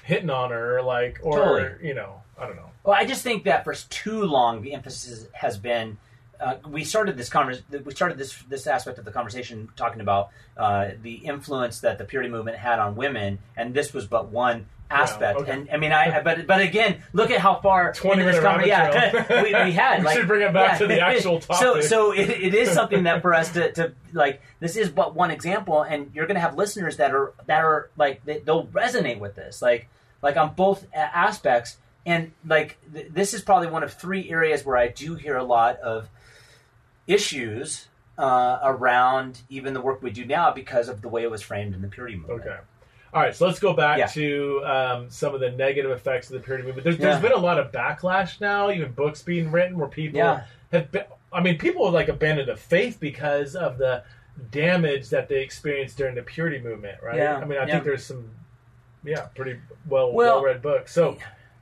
[0.09, 1.87] hitting on her, like or Totally.
[1.87, 2.69] you know, I don't know.
[2.83, 5.97] Well, I just think that for too long the emphasis has been.
[6.39, 10.29] Uh, we started this convers- We started this this aspect of the conversation talking about
[10.57, 14.65] uh, the influence that the purity movement had on women, and this was but one
[14.89, 15.39] aspect.
[15.41, 15.51] okay.
[15.51, 18.67] And I mean, I but but again, look at how far 20 into this minute
[18.67, 19.99] rabbit conver- yeah, we, we had.
[19.99, 20.77] We like, should bring it back yeah.
[20.79, 21.83] to the actual So topic.
[21.83, 25.31] so it, it is something that for us to, to like this is but one
[25.31, 29.19] example, and you're going to have listeners that are that are like they, they'll resonate
[29.19, 29.89] with this, like
[30.21, 31.77] like on both aspects.
[32.05, 35.43] And like th- this is probably one of three areas where I do hear a
[35.43, 36.09] lot of
[37.07, 41.41] issues uh, around even the work we do now because of the way it was
[41.41, 42.41] framed in the purity movement.
[42.41, 42.57] Okay.
[43.11, 44.05] All right, so let's go back Yeah.
[44.07, 46.83] to um, some of the negative effects of the purity movement.
[46.83, 47.09] There's, Yeah.
[47.09, 50.43] there's been a lot of backlash now, even books being written where people Yeah.
[50.71, 51.05] have been.
[51.31, 54.03] I mean, people have like abandoned the faith because of the
[54.51, 57.17] damage that they experienced during the purity movement, right?
[57.17, 58.29] Yeah, I mean, I think there's some,
[59.03, 60.87] yeah, pretty well Well- well read book.
[60.87, 61.17] So,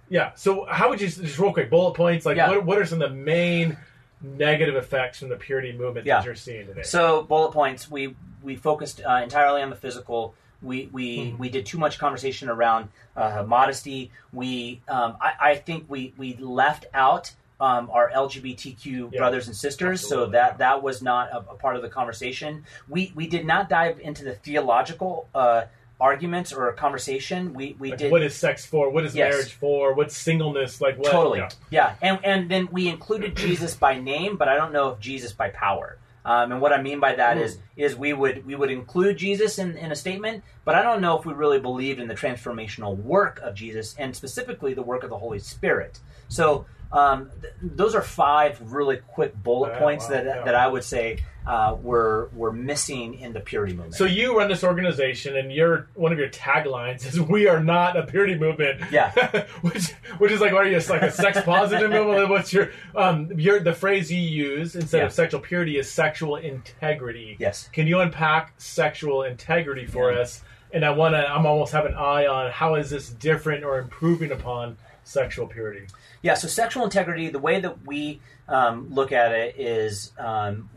[0.10, 0.32] yeah.
[0.36, 2.26] So, how would you just real quick bullet points?
[2.26, 2.50] Like, Yeah.
[2.50, 3.78] what what are some of the main
[4.22, 6.18] negative effects from the purity movement Yeah.
[6.18, 6.84] that you're seeing today?
[6.84, 7.90] So bullet points.
[7.90, 10.34] We we focused uh, entirely on the physical.
[10.62, 11.38] We we, Mhm.
[11.38, 14.12] we did too much conversation around uh, modesty.
[14.34, 17.32] We um, I, I think we we left out.
[17.60, 20.32] Um, our LGBTQ Yeah, brothers and sisters, so absolutely.
[20.34, 22.64] that that was not a, a part of the conversation.
[22.88, 25.64] We we did not dive into the theological uh,
[26.00, 27.54] arguments or a conversation.
[27.54, 28.90] We we Like, did what is sex for?
[28.90, 29.32] What is Yes.
[29.34, 29.94] marriage for?
[29.94, 30.98] What's singleness like?
[30.98, 31.12] What?
[31.12, 31.50] totally Yeah.
[31.72, 31.96] yeah.
[32.02, 35.50] and and then we included jesus by name but i don't know if jesus by
[35.50, 37.44] power um, and what i mean by that Hmm.
[37.44, 41.00] is is we would we would include jesus in, in a statement but i don't
[41.00, 45.04] know if we really believed in the transformational work of jesus and specifically the work
[45.04, 50.06] of the holy spirit so um, th- those are five really quick bullet Yeah, points
[50.06, 50.44] wow, that, yeah.
[50.46, 54.50] that i would say uh, were were missing in the purity movement So you run
[54.50, 58.82] this organization, and your one of your taglines is "We are not a purity movement."
[58.92, 59.12] Yeah.
[59.62, 62.28] which which is like, what are you like a sex positive movement?
[62.30, 65.06] What's your um your the phrase you use instead Yeah.
[65.06, 67.38] of sexual purity is sexual integrity.
[67.40, 70.20] yes Can you unpack sexual integrity for Yeah.
[70.20, 70.42] us?
[70.74, 71.26] And I want to.
[71.26, 75.88] I'm almost have an eye on how is this different or improving upon sexual purity.
[76.22, 80.70] Yeah, so sexual integrity, the way that we um, look at it is um,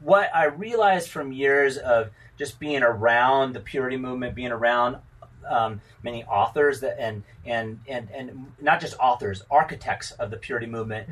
[0.00, 4.96] what I realized from years of just being around the purity movement, being around
[5.48, 10.66] um, many authors that and and and and not just authors, architects of the purity
[10.66, 11.08] movement.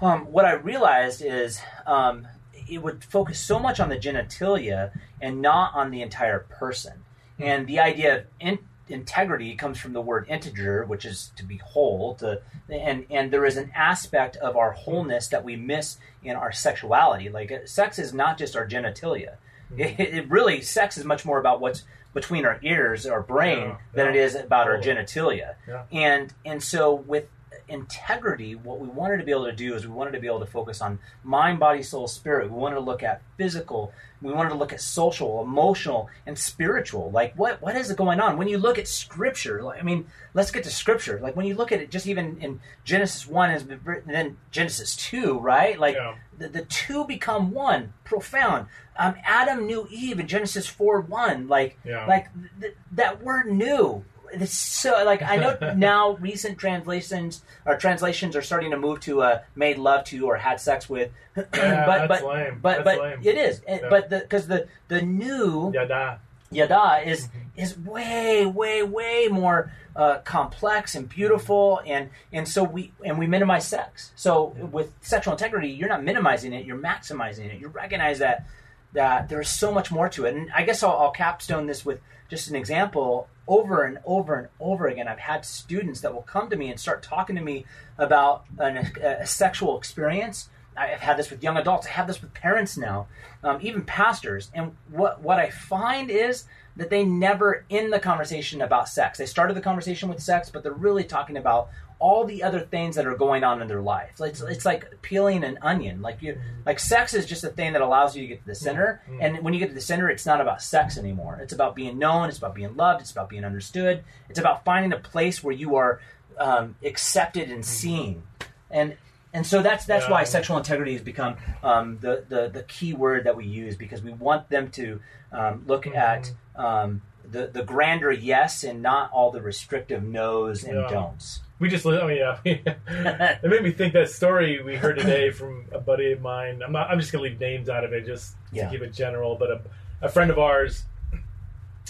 [0.00, 2.28] Um, what I realized is um,
[2.68, 7.04] it would focus so much on the genitalia and not on the entire person.
[7.38, 8.58] And the idea of in,
[8.88, 12.14] integrity comes from the word integer, which is to be whole.
[12.16, 16.52] To and and there is an aspect of our wholeness that we miss in our
[16.52, 17.28] sexuality.
[17.28, 19.36] Like uh, sex is not just our genitalia.
[19.76, 23.76] It, it really sex is much more about what's between our ears, our brain, Yeah,
[23.92, 24.10] than yeah.
[24.12, 25.54] it is about our genitalia.
[25.68, 25.82] Yeah.
[25.92, 27.26] And and so with
[27.68, 30.40] integrity, what we wanted to be able to do is we wanted to be able
[30.40, 32.50] to focus on mind, body, soul, spirit.
[32.50, 33.92] We wanted to look at physical.
[34.20, 37.10] We wanted to look at social, emotional, and spiritual.
[37.10, 39.62] Like what what is it going on when you look at Scripture?
[39.62, 41.20] Like, I mean, let's get to Scripture.
[41.22, 45.38] Like when you look at it, just even in Genesis one and then Genesis two,
[45.38, 45.78] right?
[45.78, 46.16] Like Yeah.
[46.36, 47.92] the, the two become one.
[48.04, 48.66] Profound.
[48.98, 51.46] Um, Adam knew Eve in Genesis four one.
[51.46, 52.04] Like Yeah.
[52.06, 52.26] like
[52.60, 54.04] th- that word knew.
[54.32, 59.22] It's so like I know now recent translations or translations are starting to move to
[59.22, 63.20] uh, made love to or had sex with, but that's but but but lame.
[63.22, 63.60] it is.
[63.66, 63.88] Yeah.
[63.88, 66.20] But the because the the new Yada.
[66.50, 72.92] yada is is way way way more uh, complex and beautiful and and so we
[73.04, 77.60] and we minimize sex so with sexual integrity you're not minimizing it you're maximizing it
[77.60, 78.46] you recognize that
[78.92, 82.00] that there's so much more to it and i guess i'll, I'll capstone this with
[82.28, 86.50] just an example over and over and over again i've had students that will come
[86.50, 87.64] to me and start talking to me
[87.98, 91.86] about an, a, sexual experience I've had this with young adults.
[91.86, 93.08] I have this with parents now,
[93.42, 94.50] um, even pastors.
[94.54, 96.44] And what what I find is
[96.76, 99.18] that they never end the conversation about sex.
[99.18, 101.68] They started the conversation with sex, but they're really talking about
[102.00, 104.10] all the other things that are going on in their life.
[104.20, 106.00] It's, it's like peeling an onion.
[106.00, 108.54] Like you, like sex is just a thing that allows you to get to the
[108.54, 109.02] center.
[109.20, 111.40] And when you get to the center, it's not about sex anymore.
[111.42, 112.28] It's about being known.
[112.28, 113.00] It's about being loved.
[113.00, 114.04] It's about being understood.
[114.28, 116.00] It's about finding a place where you are
[116.38, 118.22] um, accepted and seen.
[118.70, 118.96] And
[119.34, 120.12] and so that's that's Yeah.
[120.12, 124.02] why sexual integrity has become um, the, the the key word that we use because
[124.02, 125.00] we want them to
[125.32, 130.76] um, look at um, the the grander yes and not all the restrictive no's and
[130.78, 130.88] Yeah.
[130.88, 131.40] don'ts.
[131.60, 132.56] We just, I mean, oh, yeah.
[133.42, 136.62] it made me think that story we heard today from a buddy of mine.
[136.64, 136.88] I'm not.
[136.90, 138.64] I'm just gonna leave names out of it, just Yeah.
[138.66, 139.34] to keep it general.
[139.34, 139.60] But a,
[140.02, 140.84] a friend of ours,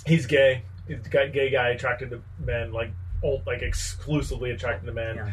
[0.06, 0.62] he's gay.
[0.86, 2.90] He's a gay guy attracted to men, like
[3.22, 5.16] old, like exclusively attracted to men.
[5.16, 5.32] Yeah.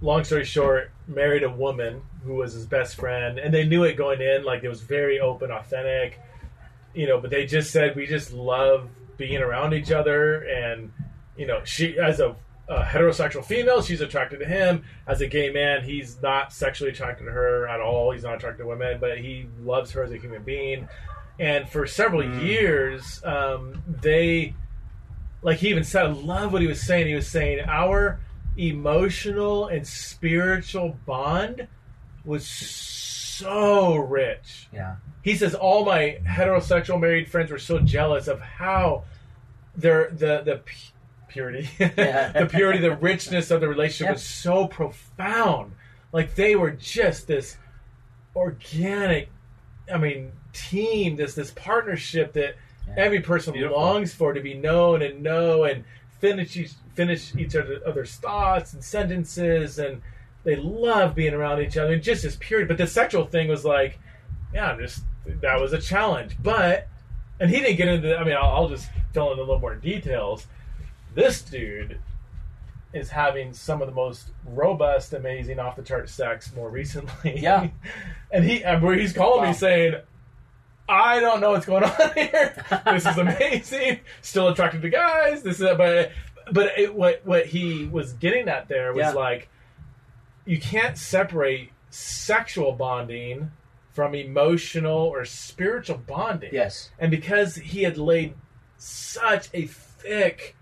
[0.00, 3.94] Long story short, married a woman who was his best friend, and they knew it
[3.96, 4.42] going in.
[4.42, 6.18] Like it was very open, authentic,
[6.94, 7.20] you know.
[7.20, 10.92] But they just said we just love being around each other, and
[11.36, 12.34] you know, she as a,
[12.80, 14.82] a heterosexual female, she's attracted to him.
[15.06, 18.12] As a gay man, he's not sexually attracted to her at all.
[18.12, 20.88] He's not attracted to women, but he loves her as a human being.
[21.38, 22.42] And for several Mm.
[22.42, 24.54] years, um, they
[25.44, 27.08] like he even said, I love what he was saying.
[27.08, 28.20] He was saying our
[28.56, 31.66] emotional and spiritual bond
[32.24, 34.68] was so rich.
[34.72, 39.02] Yeah, He says all my heterosexual married friends were so jealous of how
[39.76, 40.60] their the the
[41.32, 42.32] purity, Yeah.
[42.32, 44.12] the purity, the richness of the relationship Yeah.
[44.12, 45.72] was so profound.
[46.12, 47.56] Like they were just this
[48.36, 49.28] organic,
[49.92, 51.16] I mean, team.
[51.16, 52.56] This this partnership that
[52.88, 52.94] Yeah.
[52.96, 53.78] every person Beautiful.
[53.80, 55.84] longs for to be known and know and
[56.20, 60.02] finish each, finish each other, other's thoughts and sentences and
[60.44, 62.66] they love being around each other and just this purity.
[62.66, 63.98] But the sexual thing was like,
[64.52, 66.36] yeah, I'm just that was a challenge.
[66.42, 66.88] But
[67.40, 68.16] and he didn't get into.
[68.16, 70.46] I mean, I'll, I'll just fill in a little more details.
[71.14, 71.98] This dude
[72.92, 77.38] is having some of the most robust, amazing, off the chart sex more recently.
[77.40, 77.68] Yeah.
[78.30, 79.48] and he and where he's calling Wow.
[79.48, 79.94] me saying,
[80.88, 82.54] I don't know what's going on here.
[82.86, 84.00] This is amazing.
[84.20, 85.42] Still attracted to guys.
[85.42, 86.12] This is, but
[86.50, 89.10] but it, what what he was getting at there was Yeah.
[89.12, 89.48] like,
[90.44, 93.50] you can't separate sexual bonding
[93.92, 96.50] from emotional or spiritual bonding.
[96.52, 96.90] Yes.
[96.98, 98.34] And because he had laid
[98.76, 100.56] such a thick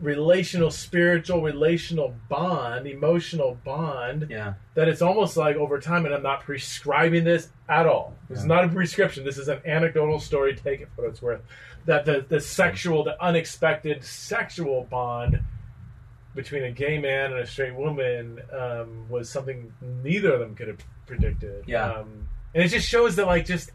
[0.00, 4.54] relational, spiritual, relational bond, emotional bond, Yeah.
[4.74, 8.16] that it's almost like over time, and I'm not prescribing this at all.
[8.30, 8.44] Yeah.
[8.44, 9.24] not a prescription.
[9.24, 10.54] This is an anecdotal story.
[10.54, 11.42] Take it for what it's worth.
[11.86, 15.40] That the, the sexual, the unexpected sexual bond
[16.34, 19.72] between a gay man and a straight woman um, was something
[20.02, 21.64] neither of them could have predicted.
[21.66, 21.92] Yeah.
[21.92, 23.70] Um, and it just shows that, like, just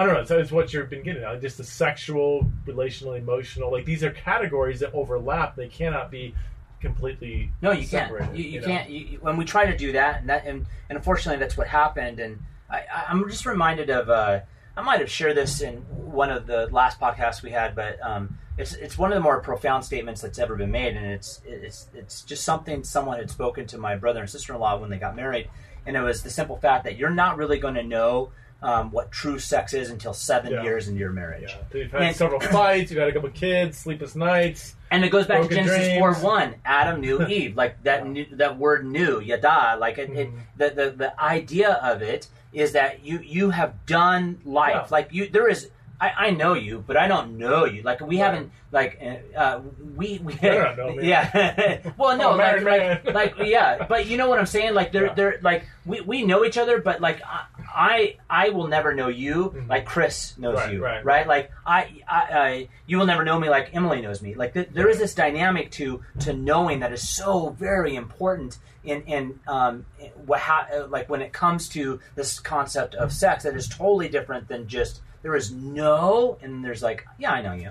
[0.00, 0.20] I don't know.
[0.20, 1.40] It's, it's what you've been getting at.
[1.42, 3.70] Just the sexual, relational, emotional.
[3.70, 5.56] Like these are categories that overlap.
[5.56, 6.34] They cannot be
[6.80, 8.38] completely No, you separated, can't.
[8.38, 8.66] You, you, know?
[8.66, 8.88] can't.
[8.88, 11.66] You, you- when we try to do that, and that, and, and unfortunately, that's what
[11.68, 12.18] happened.
[12.18, 12.38] And
[12.70, 14.08] I, I- I'm just reminded of.
[14.08, 14.40] Uh,
[14.74, 18.38] I might have shared this in one of the last podcasts we had, but um,
[18.56, 21.88] it's it's one of the more profound statements that's ever been made, and it's it's
[21.92, 24.96] it's just something someone had spoken to my brother and sister in law when they
[24.96, 25.50] got married,
[25.84, 28.30] and it was the simple fact that you're not really going to know
[28.62, 30.62] um, what true sex is until seven Yeah.
[30.62, 31.54] years into your marriage.
[31.72, 32.90] Yeah, you've had And- several fights.
[32.90, 34.76] You've had a couple kids, sleepless nights.
[34.90, 35.98] And it goes back Broken to Genesis dreams.
[35.98, 36.54] four one.
[36.64, 38.04] Adam knew Eve, like that.
[38.32, 39.76] That word "knew," yada.
[39.78, 40.38] Like it, it, Mhm.
[40.56, 44.72] the, the the idea of it is that you you have done life.
[44.74, 44.86] Yeah.
[44.90, 45.70] Like you, there is.
[46.02, 47.82] I, I know you, but I don't know you.
[47.82, 48.24] Like we Right.
[48.24, 48.52] haven't.
[48.72, 48.98] Like
[49.36, 49.60] uh,
[49.96, 50.34] we we.
[50.34, 51.06] Don't know me.
[51.08, 51.90] Yeah.
[51.98, 53.14] well, no, I'm a like, married man.
[53.14, 54.74] like like yeah, but you know what I'm saying.
[54.74, 55.14] Like they're Yeah.
[55.14, 57.44] they're like we, we know each other, but like I
[57.74, 59.68] I, I will never know you Mhm.
[59.68, 61.04] like Chris knows Right, you, right.
[61.04, 61.26] right?
[61.26, 64.34] Like I, I, I you will never know me like Emily knows me.
[64.34, 69.02] Like th- there is this dynamic to to knowing that is so very important in
[69.02, 69.84] in um
[70.26, 74.08] what ha- uh, like when it comes to this concept of sex that is totally
[74.08, 77.70] different than just there is no and there's like yeah I know you.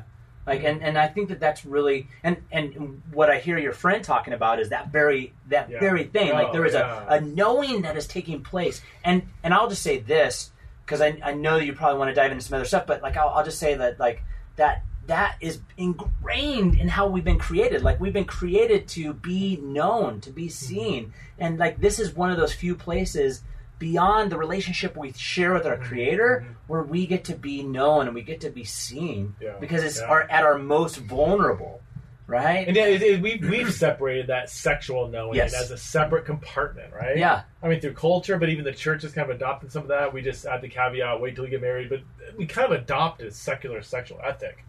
[0.49, 4.03] Like and, and I think that that's really and and what I hear your friend
[4.03, 5.79] talking about is that very that Yeah.
[5.79, 6.33] very thing.
[6.33, 7.05] like Oh, there is oh, yeah.
[7.15, 8.81] a, a knowing that is taking place.
[9.03, 10.51] And and I'll just say this
[10.85, 13.15] because I, I know you probably want to dive into some other stuff, but like
[13.15, 14.23] I'll, I'll just say that like
[14.55, 17.81] that that is ingrained in how we've been created.
[17.81, 22.31] Like we've been created to be known, to be seen, and like this is one
[22.31, 23.41] of those few places
[23.79, 25.83] beyond the relationship we share with our Mhm.
[25.83, 26.55] creator Mhm.
[26.67, 29.53] where we get to be known and we get to be seen Yeah.
[29.59, 30.05] because it's Yeah.
[30.07, 31.81] our at our most vulnerable
[32.27, 35.53] right And yeah, it, it, we, we've separated that sexual knowing Yes.
[35.55, 37.17] as a separate compartment, right?
[37.17, 39.87] yeah I mean, through culture, but even the church has kind of adopted some of
[39.89, 40.13] that.
[40.13, 42.01] We just add the caveat, wait till we get married, but
[42.37, 44.63] we kind of adopted secular sexual ethic.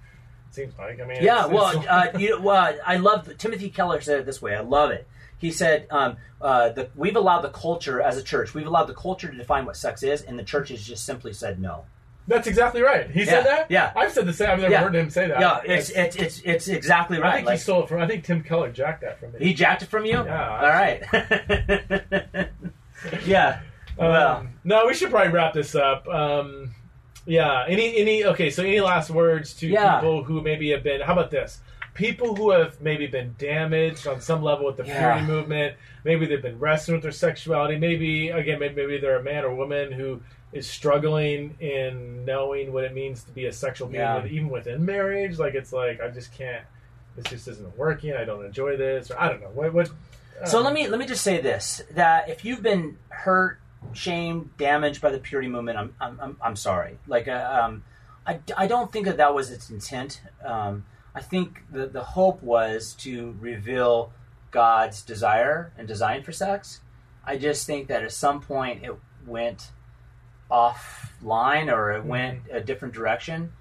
[0.48, 1.00] It seems like.
[1.00, 4.26] I mean, Yeah, it's- well, it's- uh, you, well, I love Timothy Keller said it
[4.26, 4.54] this way.
[4.56, 5.06] I love it.
[5.40, 8.54] He said, um, uh, the, "We've allowed the culture as a church.
[8.54, 11.32] We've allowed the culture to define what sex is, and the church has just simply
[11.32, 11.84] said no."
[12.28, 13.10] that's exactly right.
[13.10, 13.68] He said that.
[13.72, 13.90] yeah.
[13.96, 14.50] I've said the same.
[14.50, 14.82] I've never Yeah.
[14.84, 15.40] heard him say that.
[15.40, 17.32] Yeah, it's it's it's it's exactly right.
[17.32, 18.00] I think Like, he stole it from.
[18.00, 19.38] I think Tim Keller jacked that from me.
[19.40, 20.12] he jacked it from you.
[20.24, 22.48] Yeah, All right.
[23.26, 23.60] yeah.
[23.96, 26.06] Well, Um, no, we should probably wrap this up.
[26.08, 26.70] Um,
[27.26, 27.64] yeah.
[27.68, 28.50] Any any okay?
[28.50, 29.96] So any last words to Yeah.
[29.96, 31.00] people who maybe have been?
[31.00, 31.60] How about this?
[32.00, 34.98] People who have maybe been damaged on some level with the Yeah.
[35.14, 35.76] purity movement.
[36.02, 37.76] Maybe they've been wrestling with their sexuality.
[37.76, 40.22] Maybe again, maybe, they're a man or woman who
[40.52, 44.24] is struggling in knowing what it means to be a sexual being, Yeah.
[44.24, 45.38] even within marriage.
[45.38, 46.64] Like it's like I just can't.
[47.16, 48.14] This just isn't working.
[48.14, 49.10] I don't enjoy this.
[49.10, 49.74] Or I don't know what.
[49.74, 49.90] what
[50.46, 53.60] So let me let me just say this: that if you've been hurt,
[53.92, 56.96] shamed, damaged by the purity movement, I'm I'm I'm, I'm sorry.
[57.06, 57.84] Like, uh, um,
[58.26, 60.22] I, I don't think that that was its intent.
[60.42, 60.84] Um,
[61.14, 64.12] I think the the hope was to reveal
[64.50, 66.80] God's desire and design for sex.
[67.24, 68.94] I just think that at some point it
[69.26, 69.70] went
[70.50, 73.52] offline or it went a different direction,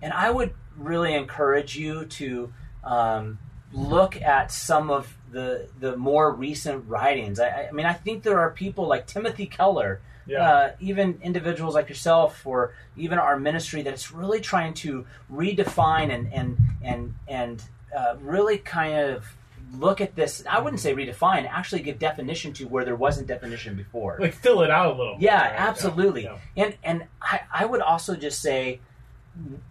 [0.00, 2.52] and I would really encourage you to.
[2.84, 3.38] Um,
[3.72, 7.38] look at some of the the more recent writings.
[7.40, 10.50] I, I mean, I think there are people like Timothy Keller, Yeah.
[10.50, 16.12] uh, even individuals like yourself, or even our ministry, that it's really trying to redefine
[16.14, 17.62] and and and and
[17.96, 19.24] uh, really kind of
[19.72, 20.44] look at this.
[20.48, 24.18] I wouldn't say redefine, actually give definition to where there wasn't definition before.
[24.20, 25.16] like fill it out a little.
[25.18, 25.52] Yeah, right?
[25.58, 26.24] absolutely.
[26.24, 26.38] Yeah.
[26.56, 28.80] And and I, I would also just say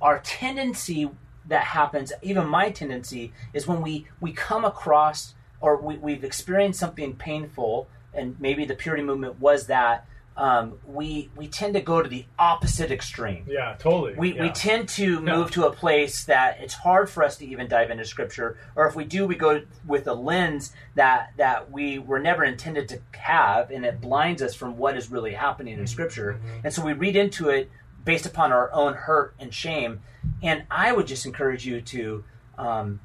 [0.02, 1.10] our tendency
[1.48, 6.80] that happens, even my tendency, is when we, we come across or we, we've experienced
[6.80, 10.06] something painful, and maybe the purity movement was that,
[10.38, 13.46] um, we we tend to go to the opposite extreme.
[13.50, 14.14] Yeah, totally.
[14.16, 14.44] We, yeah.
[14.44, 17.90] we tend to move to a place that it's hard for us to even dive
[17.90, 22.20] into scripture, or if we do, we go with a lens that that we were
[22.20, 26.40] never intended to have, and it blinds us from what is really happening in scripture.
[26.64, 27.72] And so we read into it
[28.06, 30.02] based upon our own hurt and shame.
[30.42, 32.24] And I would just encourage you to
[32.58, 33.00] um,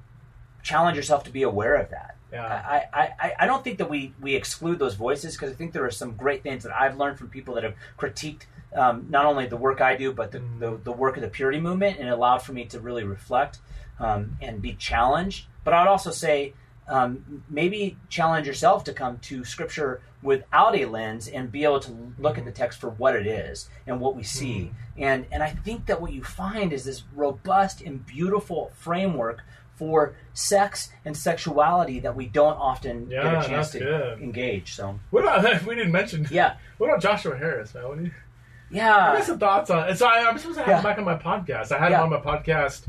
[0.63, 2.17] challenge yourself to be aware of that.
[2.33, 2.47] Yeah.
[2.95, 5.85] I, I, I, don't think that we, we exclude those voices because I think there
[5.85, 9.47] are some great things that I've learned from people that have critiqued um, not only
[9.47, 12.11] the work I do, but the, the, the work of the purity movement, and it
[12.11, 13.59] allowed for me to really reflect
[14.01, 15.47] um, and be challenged.
[15.63, 16.55] But I would also say
[16.89, 22.13] um, maybe challenge yourself to come to Scripture without a lens and be able to
[22.19, 24.73] look at the text for what it is and what we see.
[24.97, 29.43] And and I think that what you find is this robust and beautiful framework
[29.77, 34.21] for sex and sexuality that we don't often get a chance to good.
[34.21, 34.75] engage.
[34.75, 36.27] So What about if we didn't mention?
[36.31, 37.89] yeah, What about Joshua Harris, man?
[37.89, 38.13] What do you,
[38.71, 39.99] yeah, got some thoughts on it.
[39.99, 40.77] So I, I'm supposed to have Yeah.
[40.79, 41.73] him back on my podcast.
[41.73, 42.05] I had Yeah.
[42.05, 42.87] him on my podcast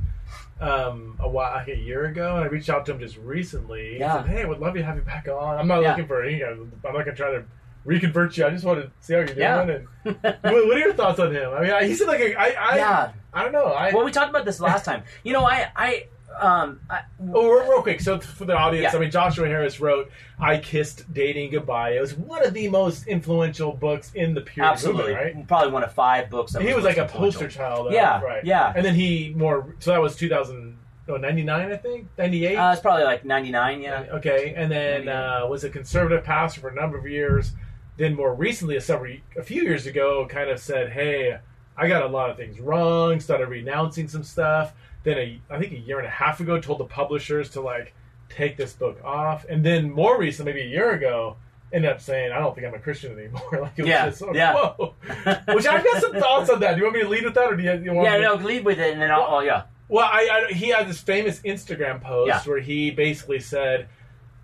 [0.62, 3.98] um, a while, like a year ago, and I reached out to him just recently.
[4.00, 4.22] Yeah.
[4.24, 5.58] Said, "Hey, I would love to have you back on.
[5.58, 5.90] I'm not Yeah.
[5.92, 6.42] looking for any.
[6.44, 7.44] I'm not gonna try to
[7.84, 8.46] reconvert you.
[8.46, 9.62] I just want to see how you're doing." Yeah.
[9.62, 9.88] And
[10.24, 11.52] what, what are your thoughts on him?
[11.54, 13.12] I mean, I, he said like a, I, I, Yeah.
[13.34, 13.66] I don't know.
[13.66, 15.04] I well, we talked about this last time.
[15.24, 16.06] You know, I, I,
[16.40, 17.02] um, I,
[17.34, 18.02] Oh, real, real quick.
[18.02, 18.98] So for the audience, Yeah.
[18.98, 23.08] I mean, Joshua Harris wrote "I Kissed Dating Goodbye." It was one of the most
[23.08, 25.48] influential books in the period absolutely, movement, right?
[25.48, 26.56] probably one of five books.
[26.56, 27.88] He was like a poster child.
[27.88, 28.44] Of, Yeah, right.
[28.44, 28.74] yeah.
[28.76, 29.76] And then he more.
[29.80, 30.78] So that was 2000,
[31.10, 32.56] oh, 99, I think, ninety eight.
[32.58, 33.82] Uh, it's probably like ninety nine.
[33.82, 37.52] Yeah, okay, and then uh, was a conservative pastor for a number of years.
[37.98, 41.38] Then more recently, a several a few years ago, kind of said, "Hey,
[41.78, 44.74] I got a lot of things wrong." Started renouncing some stuff.
[45.04, 47.94] Then a, I think a year and a half ago, told the publishers to like
[48.30, 49.46] take this book off.
[49.50, 51.36] And then more recently, maybe a year ago,
[51.74, 54.20] ended up saying, "I don't think I'm a Christian anymore." like it was Yeah, just
[54.20, 54.54] so, yeah.
[54.54, 54.94] whoa.
[55.54, 56.74] Which I've got some thoughts on that.
[56.74, 58.14] Do you want me to lead with that, or do you, you want yeah.
[58.18, 60.70] me to- No, lead with it, and then I'll, oh yeah, well, I, I he
[60.70, 62.42] had this famous Instagram post Yeah.
[62.44, 63.90] where he basically said,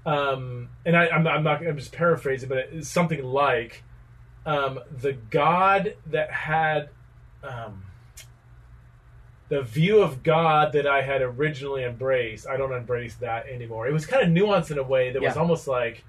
[0.05, 3.83] um, and I, I'm, not- I'm not, I'm just paraphrasing, but it's something like,
[4.45, 6.89] um, the God that had,
[7.43, 7.83] um,
[9.49, 13.87] the view of God that I had originally embraced, I don't embrace that anymore.
[13.87, 16.03] It was kind of nuanced in a way that was almost like,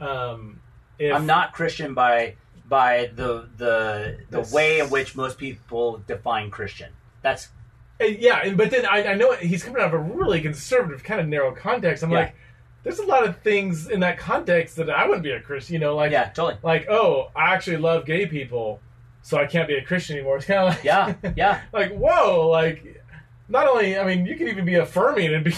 [0.00, 0.60] um,
[0.98, 2.34] if I'm not Christian by
[2.68, 6.92] by the the the This- way in which most people define Christian.
[7.22, 7.48] That's
[7.98, 11.02] And yeah, and, but then I, I know he's coming out of a really conservative,
[11.04, 12.02] kind of narrow context.
[12.02, 12.18] I'm Yeah.
[12.20, 12.34] like,
[12.82, 15.74] there's a lot of things in that context that I wouldn't be a Christian.
[15.74, 16.58] You know, like yeah, totally.
[16.62, 18.80] like oh, I actually love gay people,
[19.22, 20.36] so I can't be a Christian anymore.
[20.36, 23.02] It's kind of like Yeah, yeah, like whoa, like
[23.48, 25.54] not only I mean you can even be affirming and be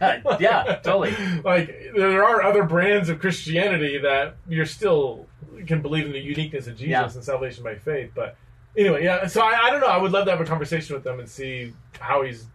[0.00, 1.14] yeah, yeah, totally.
[1.44, 5.26] like there are other brands of Christianity that you're still
[5.66, 7.04] can believe in the uniqueness of Jesus Yeah.
[7.04, 8.12] and salvation by faith.
[8.14, 8.36] But
[8.76, 9.26] anyway, yeah.
[9.26, 9.86] So I, I don't know.
[9.88, 12.46] I would love to have a conversation with them and see how he's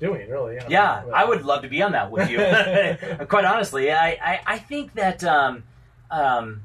[0.00, 0.28] doing.
[0.28, 1.04] Really, yeah.
[1.12, 2.38] I would love to be on that with you.
[3.26, 5.62] Quite honestly, I, I, I think that um,
[6.10, 6.64] um,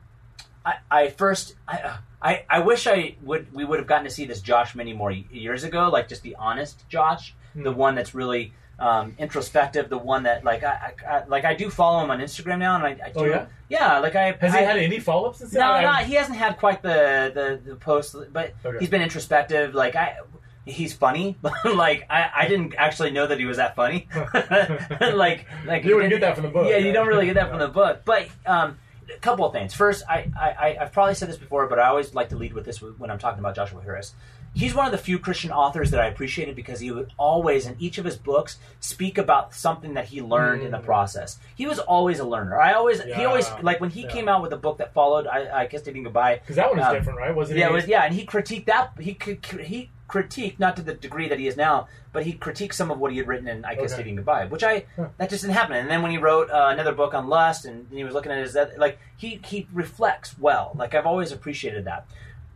[0.65, 1.97] I, I first I,
[2.29, 5.11] I I wish I would we would have gotten to see this Josh many more
[5.11, 7.77] years ago, like just the honest Josh, the Hmm.
[7.85, 8.45] one that's really
[8.77, 10.75] um, introspective, the one that like I,
[11.07, 13.47] I, I like I do follow him on Instagram now, and I, I do, Oh,
[13.69, 13.99] yeah?
[13.99, 16.57] like I Has I, he had any follow ups since no, no, he hasn't had
[16.57, 18.77] quite the the, the post, but Okay.
[18.79, 19.73] he's been introspective.
[19.75, 20.17] Like I,
[20.65, 21.37] he's funny.
[21.83, 24.07] like I, I didn't actually know that he was that funny.
[25.13, 26.67] like like You wouldn't get that from the book.
[26.69, 28.01] Yeah, you don't really get that from the book.
[28.03, 28.77] But um,
[29.13, 29.73] a couple of things.
[29.73, 32.65] First, I, I I've probably said this before, but I always like to lead with
[32.65, 34.13] this when I'm talking about Joshua Harris.
[34.53, 37.75] He's one of the few Christian authors that I appreciated because he would always, in
[37.77, 40.85] each of his books, speak about something that he learned in the Mm.
[40.85, 41.39] process.
[41.55, 42.57] He was always a learner.
[42.61, 44.07] I always, he always, like when he Yeah.
[44.07, 46.37] came out with the book that followed, I, I Kissed Dating Goodbye.
[46.37, 47.35] Because that one was Um, different, right?
[47.35, 47.71] Wasn't Yeah, it?
[47.71, 48.91] it was, yeah, and he critiqued that.
[48.97, 49.17] He
[49.61, 52.99] he critiqued not to the degree that he is now, but he critiqued some of
[52.99, 54.03] what he had written in "I Kissed Okay.
[54.03, 55.07] Dating Goodbye," which I Huh.
[55.17, 55.75] that just didn't happen.
[55.75, 58.37] And then when he wrote uh, another book on lust, and he was looking at
[58.37, 60.71] his that like he he reflects well.
[60.75, 62.05] Like I've always appreciated that.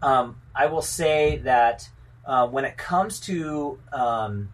[0.02, 1.90] Um, I will say that
[2.26, 4.50] uh, when it comes to um,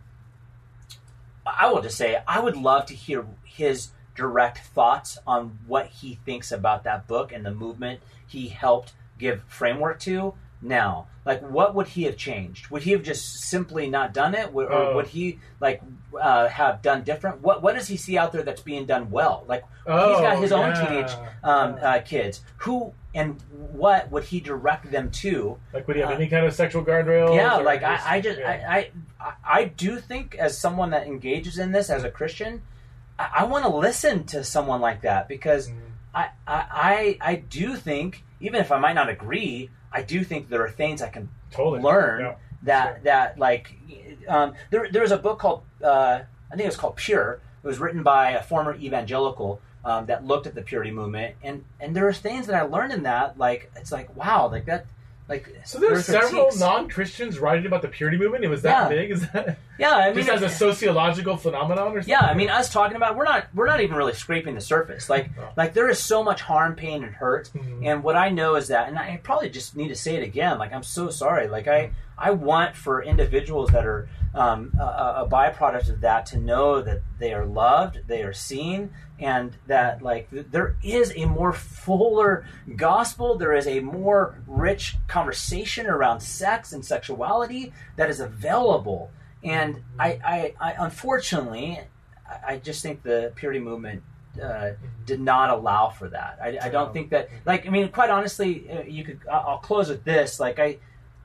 [1.45, 6.19] I will just say I would love to hear his direct thoughts on what he
[6.25, 10.33] thinks about that book and the movement he helped give framework to.
[10.61, 12.69] Now, like, what would he have changed?
[12.69, 14.95] Would he have just simply not done it, or Oh.
[14.95, 15.81] would he like
[16.19, 17.41] uh, have done different?
[17.41, 19.43] What What does he see out there that's being done well?
[19.47, 21.11] Like, Oh, he's got his own teenage
[21.43, 22.41] um, uh, kids.
[22.59, 23.41] Who and
[23.71, 25.57] what would he direct them to?
[25.73, 27.35] like, would he have uh, any kind of sexual guardrails?
[27.35, 28.65] Yeah, like I, I just yeah.
[28.67, 32.61] I, I I I do think as someone that engages in this as a Christian,
[33.19, 35.75] I, I want to listen to someone like that because Mm.
[36.15, 40.63] I, I I do think even if I might not agree, I do think there
[40.63, 42.35] are things I can totally learn Yeah.
[42.63, 42.99] that sure.
[43.03, 43.73] that like
[44.27, 47.39] um, there there was a book called uh, I think it was called Pure.
[47.63, 51.63] It was written by a former evangelical um, that looked at the purity movement, and
[51.79, 53.37] and there are things that I learned in that.
[53.37, 54.85] Like it's like wow, like that
[55.27, 56.59] Like So there's there are several critiques.
[56.59, 58.43] non-Christians writing about the purity movement.
[58.43, 58.89] It was that Yeah.
[58.97, 59.11] big?
[59.11, 62.09] Is that Yeah, I mean, just as a sociological phenomenon or something?
[62.09, 65.09] Yeah, I mean, us talking about we're not we're not even really scraping the surface.
[65.09, 65.49] Like Oh.
[65.57, 67.49] like there is so much harm, pain, and hurt.
[67.55, 67.85] Mhm.
[67.85, 70.57] And what I know is that, and I probably just need to say it again.
[70.59, 71.47] Like I'm so sorry.
[71.47, 76.37] Like I I want for individuals that are um, a, a byproduct of that to
[76.37, 81.25] know that they are loved, they are seen, and that like th- there is a
[81.25, 82.45] more fuller
[82.75, 83.37] gospel.
[83.37, 89.09] There is a more rich conversation around sex and sexuality that is available.
[89.45, 91.79] And I, I, I unfortunately,
[92.47, 94.01] I- just think the purity movement
[94.41, 94.71] uh,
[95.05, 96.39] did not allow for that.
[96.41, 99.19] I, I don't think that, like, I mean, quite honestly, uh, you could.
[99.31, 100.39] I'll close with this.
[100.39, 100.77] Like, I,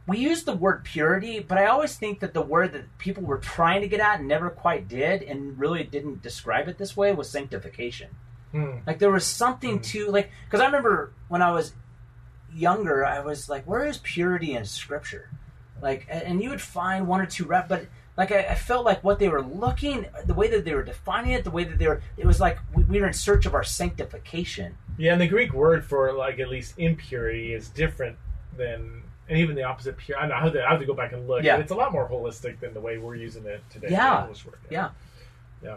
[0.07, 3.39] we use the word purity, but I always think that the word that people were
[3.39, 7.12] trying to get at and never quite did, and really didn't describe it this way,
[7.12, 8.11] was sanctification.
[8.53, 8.79] Hmm.
[8.87, 9.85] Like, there was something Mm.
[9.85, 11.73] to like, because I remember when I was
[12.53, 15.31] younger, I was like, where is purity in Scripture?
[15.81, 17.87] Like, and you would find one or two rep, but
[18.17, 21.33] like I, I felt like what they were looking, the way that they were defining
[21.33, 23.55] it, the way that they were, it was like we, we were in search of
[23.55, 24.77] our sanctification.
[24.99, 28.17] Yeah, and the Greek word for like at least impurity is different
[28.57, 30.19] than, and even the opposite pure.
[30.19, 31.43] I, know, I, have to, I have to go back and look.
[31.43, 31.57] Yeah.
[31.59, 33.89] it's a lot more holistic than the way we're using it today.
[33.91, 34.27] Yeah.
[34.71, 34.91] Yeah.
[35.63, 35.77] Yeah.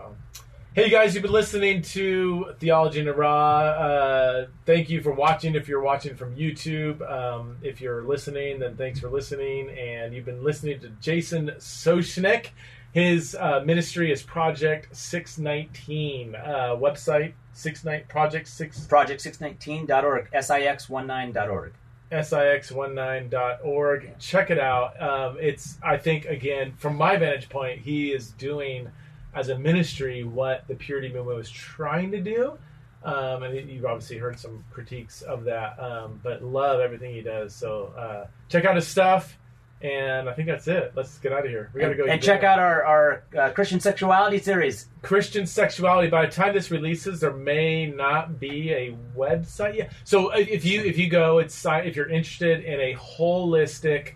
[0.75, 3.59] Hey, guys, you've been listening to Theology in the Raw.
[3.59, 5.53] Uh, thank you for watching.
[5.53, 9.69] If you're watching from YouTube, um, if you're listening, then thanks for listening.
[9.69, 12.47] And you've been listening to Jason Soucinek.
[12.91, 16.33] His uh, ministry is Project Six19.
[16.33, 21.73] Uh, website, six nine Project 6 Project619.org, SIX19.org.
[22.11, 24.15] six19.org.
[24.17, 24.99] Check it out.
[24.99, 28.89] Um, it's, I think, again, from my vantage point, he is doing
[29.35, 32.57] as a ministry what the purity movement was trying to do.
[33.03, 37.53] Um, and you've obviously heard some critiques of that, um, but love everything he does.
[37.53, 39.37] So uh, check out his stuff.
[39.81, 40.93] And I think that's it.
[40.95, 41.69] Let's get out of here.
[41.73, 42.05] We got to And, go.
[42.09, 42.53] and check dinner.
[42.53, 44.87] out our, our uh, Christian sexuality series.
[45.01, 46.09] Christian sexuality.
[46.09, 49.91] By the time this releases, there may not be a website yet.
[50.05, 54.13] So uh, if you if you go, it's if you're interested in a holistic,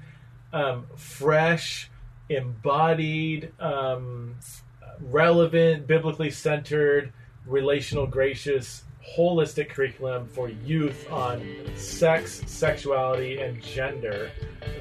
[0.53, 1.91] um, fresh,
[2.29, 4.35] embodied, um,
[5.01, 7.13] relevant, biblically centered,
[7.45, 8.83] relational, gracious,
[9.15, 11.41] holistic curriculum for youth on
[11.75, 14.31] sex, sexuality, and gender,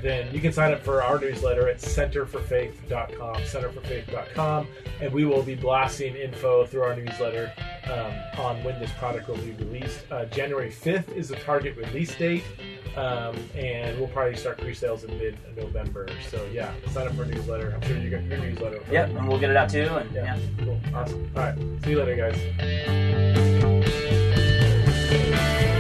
[0.03, 4.67] then you can sign up for our newsletter at centerforfaith.com, centerforfaith.com,
[5.01, 7.53] and we will be blasting info through our newsletter
[7.85, 10.01] um, on when this product will be released.
[10.11, 12.43] Uh, January 5th is the target release date,
[12.97, 16.09] um, and we'll probably start pre-sales in mid-November.
[16.29, 17.73] So yeah, sign up for a newsletter.
[17.75, 18.81] I'm sure you got your newsletter.
[18.91, 19.83] Yep, and we'll get it out too.
[19.83, 20.37] And Yeah.
[20.37, 20.65] yeah.
[20.65, 20.81] Cool.
[20.95, 21.31] Awesome.
[21.37, 21.57] All right.
[21.85, 23.56] See you later, guys.
[25.17, 25.76] Música